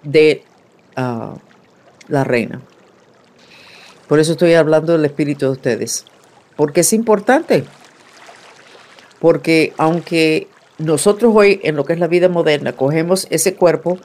de 0.03 0.43
ah, 0.97 1.35
la 2.09 2.25
reina. 2.25 2.59
Por 4.09 4.19
eso 4.19 4.33
estoy 4.33 4.53
hablando 4.53 4.91
del 4.91 5.05
espíritu 5.05 5.45
de 5.45 5.51
ustedes. 5.53 6.03
Porque 6.57 6.81
es 6.81 6.91
importante. 6.91 7.63
Porque 9.21 9.71
aunque 9.77 10.49
nosotros 10.77 11.31
hoy 11.33 11.61
en 11.63 11.77
lo 11.77 11.85
que 11.85 11.93
es 11.93 11.99
la 11.99 12.07
vida 12.07 12.27
moderna 12.27 12.73
cogemos 12.73 13.27
ese 13.29 13.55
cuerpo, 13.55 13.97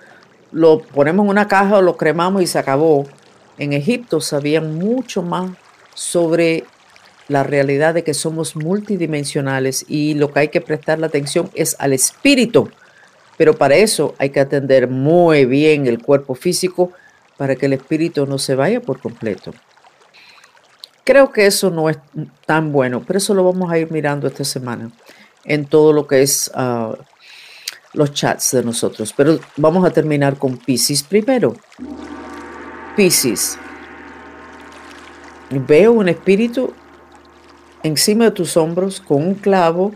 lo 0.52 0.82
ponemos 0.82 1.24
en 1.24 1.30
una 1.30 1.48
caja 1.48 1.78
o 1.78 1.82
lo 1.82 1.96
cremamos 1.96 2.42
y 2.42 2.46
se 2.46 2.60
acabó. 2.60 3.08
En 3.62 3.72
Egipto 3.72 4.20
sabían 4.20 4.74
mucho 4.74 5.22
más 5.22 5.52
sobre 5.94 6.64
la 7.28 7.44
realidad 7.44 7.94
de 7.94 8.02
que 8.02 8.12
somos 8.12 8.56
multidimensionales 8.56 9.84
y 9.86 10.14
lo 10.14 10.32
que 10.32 10.40
hay 10.40 10.48
que 10.48 10.60
prestar 10.60 10.98
la 10.98 11.06
atención 11.06 11.48
es 11.54 11.76
al 11.78 11.92
espíritu. 11.92 12.68
Pero 13.36 13.56
para 13.56 13.76
eso 13.76 14.16
hay 14.18 14.30
que 14.30 14.40
atender 14.40 14.88
muy 14.88 15.44
bien 15.44 15.86
el 15.86 16.02
cuerpo 16.02 16.34
físico 16.34 16.90
para 17.36 17.54
que 17.54 17.66
el 17.66 17.74
espíritu 17.74 18.26
no 18.26 18.36
se 18.36 18.56
vaya 18.56 18.80
por 18.80 18.98
completo. 18.98 19.54
Creo 21.04 21.30
que 21.30 21.46
eso 21.46 21.70
no 21.70 21.88
es 21.88 21.98
tan 22.44 22.72
bueno, 22.72 23.04
pero 23.06 23.18
eso 23.18 23.32
lo 23.32 23.44
vamos 23.44 23.70
a 23.70 23.78
ir 23.78 23.92
mirando 23.92 24.26
esta 24.26 24.42
semana 24.42 24.90
en 25.44 25.66
todo 25.66 25.92
lo 25.92 26.08
que 26.08 26.22
es 26.22 26.50
ah, 26.56 26.96
los 27.92 28.12
chats 28.12 28.50
de 28.50 28.64
nosotros. 28.64 29.14
Pero 29.16 29.38
vamos 29.56 29.86
a 29.86 29.90
terminar 29.90 30.36
con 30.36 30.56
Pisces 30.56 31.04
primero. 31.04 31.54
Pisces. 32.96 33.58
Veo 35.50 35.92
un 35.92 36.08
espíritu 36.08 36.72
encima 37.82 38.26
de 38.26 38.30
tus 38.32 38.56
hombros 38.56 39.00
con 39.00 39.26
un 39.26 39.34
clavo 39.34 39.92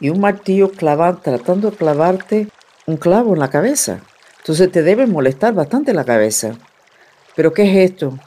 y 0.00 0.10
un 0.10 0.20
martillo 0.20 0.70
clavando, 0.70 1.20
tratando 1.20 1.70
de 1.70 1.76
clavarte 1.76 2.48
un 2.86 2.96
clavo 2.96 3.34
en 3.34 3.40
la 3.40 3.50
cabeza. 3.50 4.00
Entonces 4.38 4.70
te 4.70 4.82
debe 4.82 5.06
molestar 5.06 5.52
bastante 5.54 5.92
la 5.92 6.04
cabeza. 6.04 6.54
Pero 7.34 7.52
¿qué 7.52 7.62
es 7.62 7.90
esto? 7.90 8.18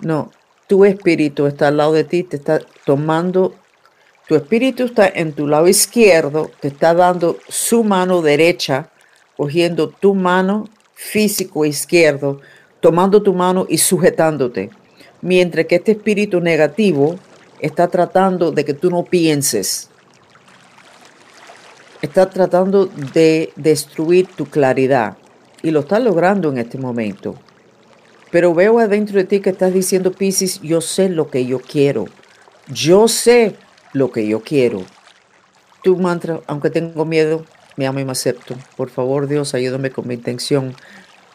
No, 0.00 0.30
tu 0.66 0.84
espíritu 0.84 1.46
está 1.46 1.68
al 1.68 1.76
lado 1.76 1.92
de 1.92 2.04
ti, 2.04 2.22
te 2.22 2.36
está 2.36 2.60
tomando, 2.84 3.54
tu 4.26 4.34
espíritu 4.34 4.84
está 4.84 5.06
en 5.06 5.32
tu 5.32 5.46
lado 5.46 5.68
izquierdo, 5.68 6.50
te 6.60 6.68
está 6.68 6.94
dando 6.94 7.38
su 7.48 7.84
mano 7.84 8.22
derecha, 8.22 8.88
cogiendo 9.36 9.88
tu 9.88 10.14
mano 10.14 10.68
físico 10.94 11.64
izquierdo, 11.64 12.40
tomando 12.82 13.22
tu 13.22 13.32
mano 13.32 13.64
y 13.68 13.78
sujetándote. 13.78 14.70
Mientras 15.22 15.66
que 15.66 15.76
este 15.76 15.92
espíritu 15.92 16.40
negativo 16.40 17.14
está 17.60 17.86
tratando 17.88 18.50
de 18.50 18.64
que 18.64 18.74
tú 18.74 18.90
no 18.90 19.04
pienses. 19.04 19.88
Está 22.02 22.28
tratando 22.28 22.86
de 22.86 23.52
destruir 23.54 24.26
tu 24.26 24.46
claridad 24.46 25.16
y 25.62 25.70
lo 25.70 25.80
está 25.80 26.00
logrando 26.00 26.50
en 26.50 26.58
este 26.58 26.76
momento. 26.76 27.36
Pero 28.32 28.52
veo 28.52 28.80
adentro 28.80 29.16
de 29.16 29.24
ti 29.24 29.38
que 29.38 29.50
estás 29.50 29.72
diciendo, 29.72 30.10
Pisces, 30.10 30.60
yo 30.60 30.80
sé 30.80 31.08
lo 31.08 31.30
que 31.30 31.46
yo 31.46 31.60
quiero. 31.60 32.06
Yo 32.66 33.06
sé 33.06 33.54
lo 33.92 34.10
que 34.10 34.26
yo 34.26 34.40
quiero. 34.40 34.82
Tu 35.84 35.96
mantra, 35.96 36.40
aunque 36.48 36.70
tengo 36.70 37.04
miedo, 37.04 37.44
me 37.76 37.86
amo 37.86 38.00
y 38.00 38.04
me 38.04 38.12
acepto. 38.12 38.56
Por 38.76 38.90
favor, 38.90 39.28
Dios, 39.28 39.54
ayúdame 39.54 39.90
con 39.90 40.08
mi 40.08 40.14
intención 40.14 40.74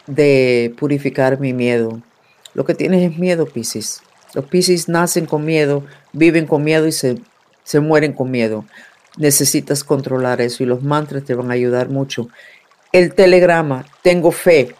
de 0.07 0.73
purificar 0.77 1.39
mi 1.39 1.53
miedo. 1.53 2.01
Lo 2.53 2.65
que 2.65 2.73
tienes 2.73 3.11
es 3.11 3.17
miedo, 3.17 3.45
Pisces. 3.45 4.01
Los 4.33 4.45
Pisces 4.45 4.89
nacen 4.89 5.25
con 5.25 5.45
miedo, 5.45 5.83
viven 6.13 6.47
con 6.47 6.63
miedo 6.63 6.87
y 6.87 6.91
se, 6.91 7.21
se 7.63 7.79
mueren 7.79 8.13
con 8.13 8.31
miedo. 8.31 8.65
Necesitas 9.17 9.83
controlar 9.83 10.41
eso 10.41 10.63
y 10.63 10.65
los 10.65 10.83
mantras 10.83 11.23
te 11.23 11.35
van 11.35 11.51
a 11.51 11.55
ayudar 11.55 11.89
mucho. 11.89 12.29
El 12.91 13.13
telegrama, 13.13 13.85
tengo 14.01 14.31
fe, 14.31 14.73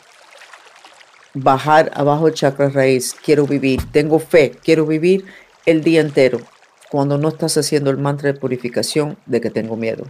bajar 1.34 1.92
abajo 1.94 2.30
chakra 2.30 2.70
raíz, 2.70 3.16
quiero 3.24 3.46
vivir, 3.46 3.82
tengo 3.92 4.20
fe, 4.20 4.54
quiero 4.64 4.86
vivir 4.86 5.26
el 5.66 5.84
día 5.84 6.02
entero, 6.02 6.42
cuando 6.90 7.18
no 7.18 7.30
estás 7.30 7.58
haciendo 7.58 7.90
el 7.90 7.98
mantra 7.98 8.32
de 8.32 8.40
purificación 8.40 9.18
de 9.26 9.42
que 9.42 9.50
tengo 9.50 9.76
miedo. 9.76 10.06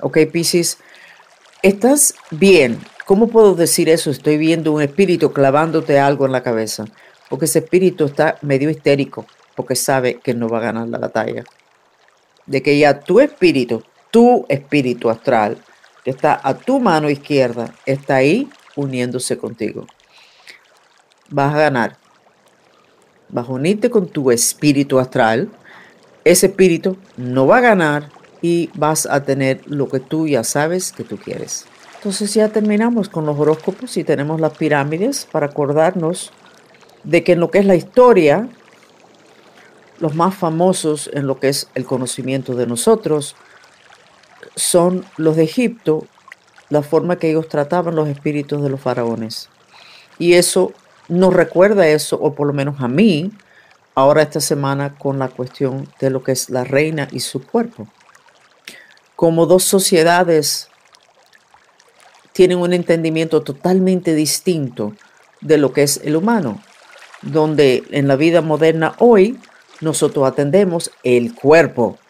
Ok, 0.00 0.18
Pisces, 0.32 0.78
estás 1.62 2.14
bien. 2.30 2.78
¿Cómo 3.06 3.28
puedo 3.28 3.54
decir 3.54 3.88
eso? 3.88 4.10
Estoy 4.10 4.36
viendo 4.36 4.72
un 4.72 4.82
espíritu 4.82 5.32
clavándote 5.32 5.98
algo 5.98 6.26
en 6.26 6.32
la 6.32 6.42
cabeza, 6.42 6.84
porque 7.28 7.46
ese 7.46 7.60
espíritu 7.60 8.06
está 8.06 8.38
medio 8.42 8.70
histérico, 8.70 9.26
porque 9.54 9.76
sabe 9.76 10.20
que 10.22 10.34
no 10.34 10.48
va 10.48 10.58
a 10.58 10.62
ganar 10.62 10.88
la 10.88 10.98
batalla. 10.98 11.44
De 12.46 12.62
que 12.62 12.78
ya 12.78 13.00
tu 13.00 13.20
espíritu, 13.20 13.82
tu 14.10 14.46
espíritu 14.48 15.10
astral, 15.10 15.58
que 16.04 16.10
está 16.10 16.40
a 16.42 16.54
tu 16.54 16.80
mano 16.80 17.08
izquierda, 17.10 17.74
está 17.86 18.16
ahí 18.16 18.48
uniéndose 18.76 19.38
contigo 19.38 19.86
vas 21.32 21.54
a 21.54 21.58
ganar. 21.58 21.96
Vas 23.28 23.48
a 23.48 23.52
unirte 23.52 23.90
con 23.90 24.06
tu 24.06 24.30
espíritu 24.30 24.98
astral. 24.98 25.48
Ese 26.24 26.46
espíritu 26.46 26.96
no 27.16 27.46
va 27.46 27.58
a 27.58 27.60
ganar 27.60 28.10
y 28.42 28.70
vas 28.74 29.06
a 29.06 29.22
tener 29.22 29.62
lo 29.66 29.88
que 29.88 30.00
tú 30.00 30.26
ya 30.26 30.44
sabes 30.44 30.92
que 30.92 31.04
tú 31.04 31.16
quieres. 31.16 31.64
Entonces 31.94 32.34
ya 32.34 32.48
terminamos 32.48 33.08
con 33.08 33.24
los 33.24 33.38
horóscopos 33.38 33.96
y 33.96 34.02
tenemos 34.02 34.40
las 34.40 34.56
pirámides 34.58 35.26
para 35.30 35.46
acordarnos 35.46 36.32
de 37.04 37.22
que 37.22 37.32
en 37.32 37.40
lo 37.40 37.50
que 37.52 37.60
es 37.60 37.64
la 37.64 37.76
historia, 37.76 38.48
los 40.00 40.16
más 40.16 40.34
famosos 40.34 41.08
en 41.12 41.28
lo 41.28 41.38
que 41.38 41.48
es 41.48 41.68
el 41.76 41.84
conocimiento 41.84 42.56
de 42.56 42.66
nosotros 42.66 43.36
son 44.56 45.04
los 45.16 45.36
de 45.36 45.44
Egipto, 45.44 46.04
la 46.70 46.82
forma 46.82 47.16
que 47.16 47.30
ellos 47.30 47.48
trataban 47.48 47.94
los 47.94 48.08
espíritus 48.08 48.62
de 48.62 48.68
los 48.68 48.80
faraones. 48.80 49.48
Y 50.18 50.34
eso 50.34 50.72
nos 51.08 51.32
recuerda 51.32 51.86
eso, 51.86 52.18
o 52.20 52.34
por 52.34 52.48
lo 52.48 52.52
menos 52.52 52.80
a 52.80 52.88
mí, 52.88 53.30
ahora 53.94 54.22
esta 54.22 54.40
semana 54.40 54.98
con 54.98 55.18
la 55.18 55.28
cuestión 55.28 55.88
de 56.00 56.10
lo 56.10 56.22
que 56.22 56.32
es 56.32 56.50
la 56.50 56.64
reina 56.64 57.08
y 57.12 57.20
su 57.20 57.46
cuerpo. 57.46 57.86
Como 59.22 59.46
dos 59.46 59.62
sociedades 59.62 60.68
tienen 62.32 62.58
un 62.58 62.72
entendimiento 62.72 63.42
totalmente 63.42 64.16
distinto 64.16 64.94
de 65.40 65.58
lo 65.58 65.72
que 65.72 65.84
es 65.84 66.00
el 66.02 66.16
humano, 66.16 66.60
donde 67.20 67.84
en 67.92 68.08
la 68.08 68.16
vida 68.16 68.40
moderna 68.40 68.96
hoy 68.98 69.38
nosotros 69.80 70.26
atendemos 70.26 70.90
el 71.04 71.36
cuerpo 71.36 72.00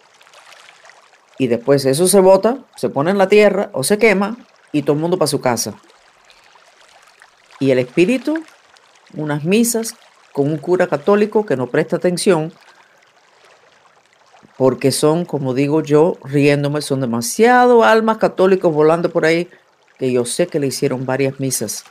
y 1.37 1.49
después 1.49 1.85
eso 1.85 2.09
se 2.09 2.19
bota, 2.21 2.65
se 2.77 2.89
pone 2.89 3.11
en 3.11 3.19
la 3.19 3.29
tierra 3.29 3.69
o 3.75 3.85
se 3.85 3.99
quema 3.99 4.39
y 4.73 4.81
todo 4.81 4.95
el 4.95 5.03
mundo 5.03 5.19
para 5.19 5.27
su 5.27 5.43
casa. 5.43 5.75
Y 7.61 7.73
el 7.73 7.79
espíritu, 7.79 8.43
unas 9.13 9.45
misas 9.45 9.97
con 10.33 10.51
un 10.51 10.57
cura 10.57 10.87
católico 10.87 11.45
que 11.45 11.59
no 11.59 11.67
presta 11.67 11.97
atención, 11.97 12.55
porque 14.57 14.93
son, 14.93 15.25
como 15.25 15.55
digo 15.55 15.83
yo, 15.83 16.17
riéndome, 16.25 16.83
son 16.83 17.01
demasiado 17.01 17.85
almas 17.85 18.19
católicos 18.19 18.73
volando 18.73 19.11
por 19.11 19.25
ahí, 19.25 19.49
que 19.99 20.13
yo 20.13 20.25
sé 20.25 20.47
que 20.47 20.61
le 20.61 20.67
hicieron 20.67 21.07
varias 21.07 21.41
misas 21.41 21.85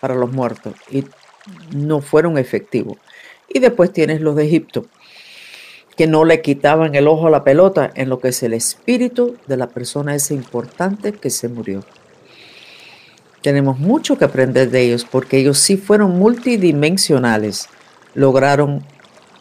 para 0.00 0.14
los 0.14 0.32
muertos 0.32 0.74
y 0.90 1.04
no 1.74 2.00
fueron 2.00 2.38
efectivos. 2.38 2.98
Y 3.48 3.58
después 3.58 3.92
tienes 3.92 4.20
los 4.20 4.36
de 4.36 4.46
Egipto, 4.46 4.86
que 5.96 6.06
no 6.06 6.24
le 6.24 6.42
quitaban 6.42 6.94
el 6.94 7.08
ojo 7.08 7.26
a 7.26 7.30
la 7.30 7.44
pelota 7.44 7.90
en 7.94 8.08
lo 8.08 8.20
que 8.20 8.28
es 8.28 8.42
el 8.42 8.52
espíritu 8.52 9.36
de 9.46 9.56
la 9.56 9.68
persona 9.68 10.14
esa 10.14 10.34
importante 10.34 11.12
que 11.12 11.30
se 11.30 11.48
murió. 11.48 11.84
Tenemos 13.42 13.78
mucho 13.78 14.18
que 14.18 14.24
aprender 14.24 14.70
de 14.70 14.82
ellos 14.82 15.06
porque 15.08 15.38
ellos 15.38 15.58
sí 15.58 15.76
fueron 15.76 16.18
multidimensionales, 16.18 17.68
lograron 18.14 18.84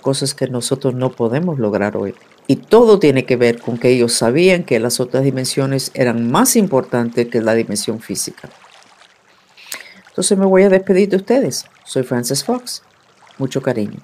cosas 0.02 0.36
que 0.36 0.48
nosotros 0.48 0.94
no 0.94 1.12
podemos 1.12 1.58
lograr 1.60 1.98
hoy. 1.98 2.14
Y 2.48 2.58
todo 2.58 3.00
tiene 3.00 3.26
que 3.26 3.38
ver 3.38 3.60
con 3.60 3.78
que 3.78 3.90
ellos 3.90 4.14
sabían 4.14 4.64
que 4.64 4.80
las 4.80 5.00
otras 5.00 5.24
dimensiones 5.24 5.92
eran 5.94 6.30
más 6.30 6.56
importantes 6.56 7.28
que 7.28 7.42
la 7.42 7.56
dimensión 7.56 8.00
física. 8.00 8.50
Entonces 10.10 10.38
me 10.38 10.46
voy 10.46 10.64
a 10.64 10.70
despedir 10.70 11.10
de 11.10 11.18
ustedes. 11.18 11.66
Soy 11.84 12.04
Frances 12.04 12.44
Fox. 12.44 12.84
Mucho 13.38 13.62
cariño. 13.62 14.00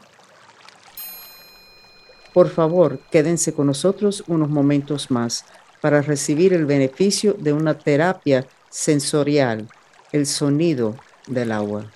Por 2.34 2.50
favor, 2.50 3.00
quédense 3.12 3.54
con 3.54 3.68
nosotros 3.68 4.24
unos 4.28 4.50
momentos 4.50 5.12
más 5.12 5.46
para 5.82 6.02
recibir 6.02 6.54
el 6.54 6.66
beneficio 6.66 7.34
de 7.34 7.54
una 7.54 7.78
terapia 7.78 8.46
sensorial, 8.70 9.68
el 10.12 10.26
sonido 10.26 10.96
del 11.28 11.52
agua. 11.52 11.92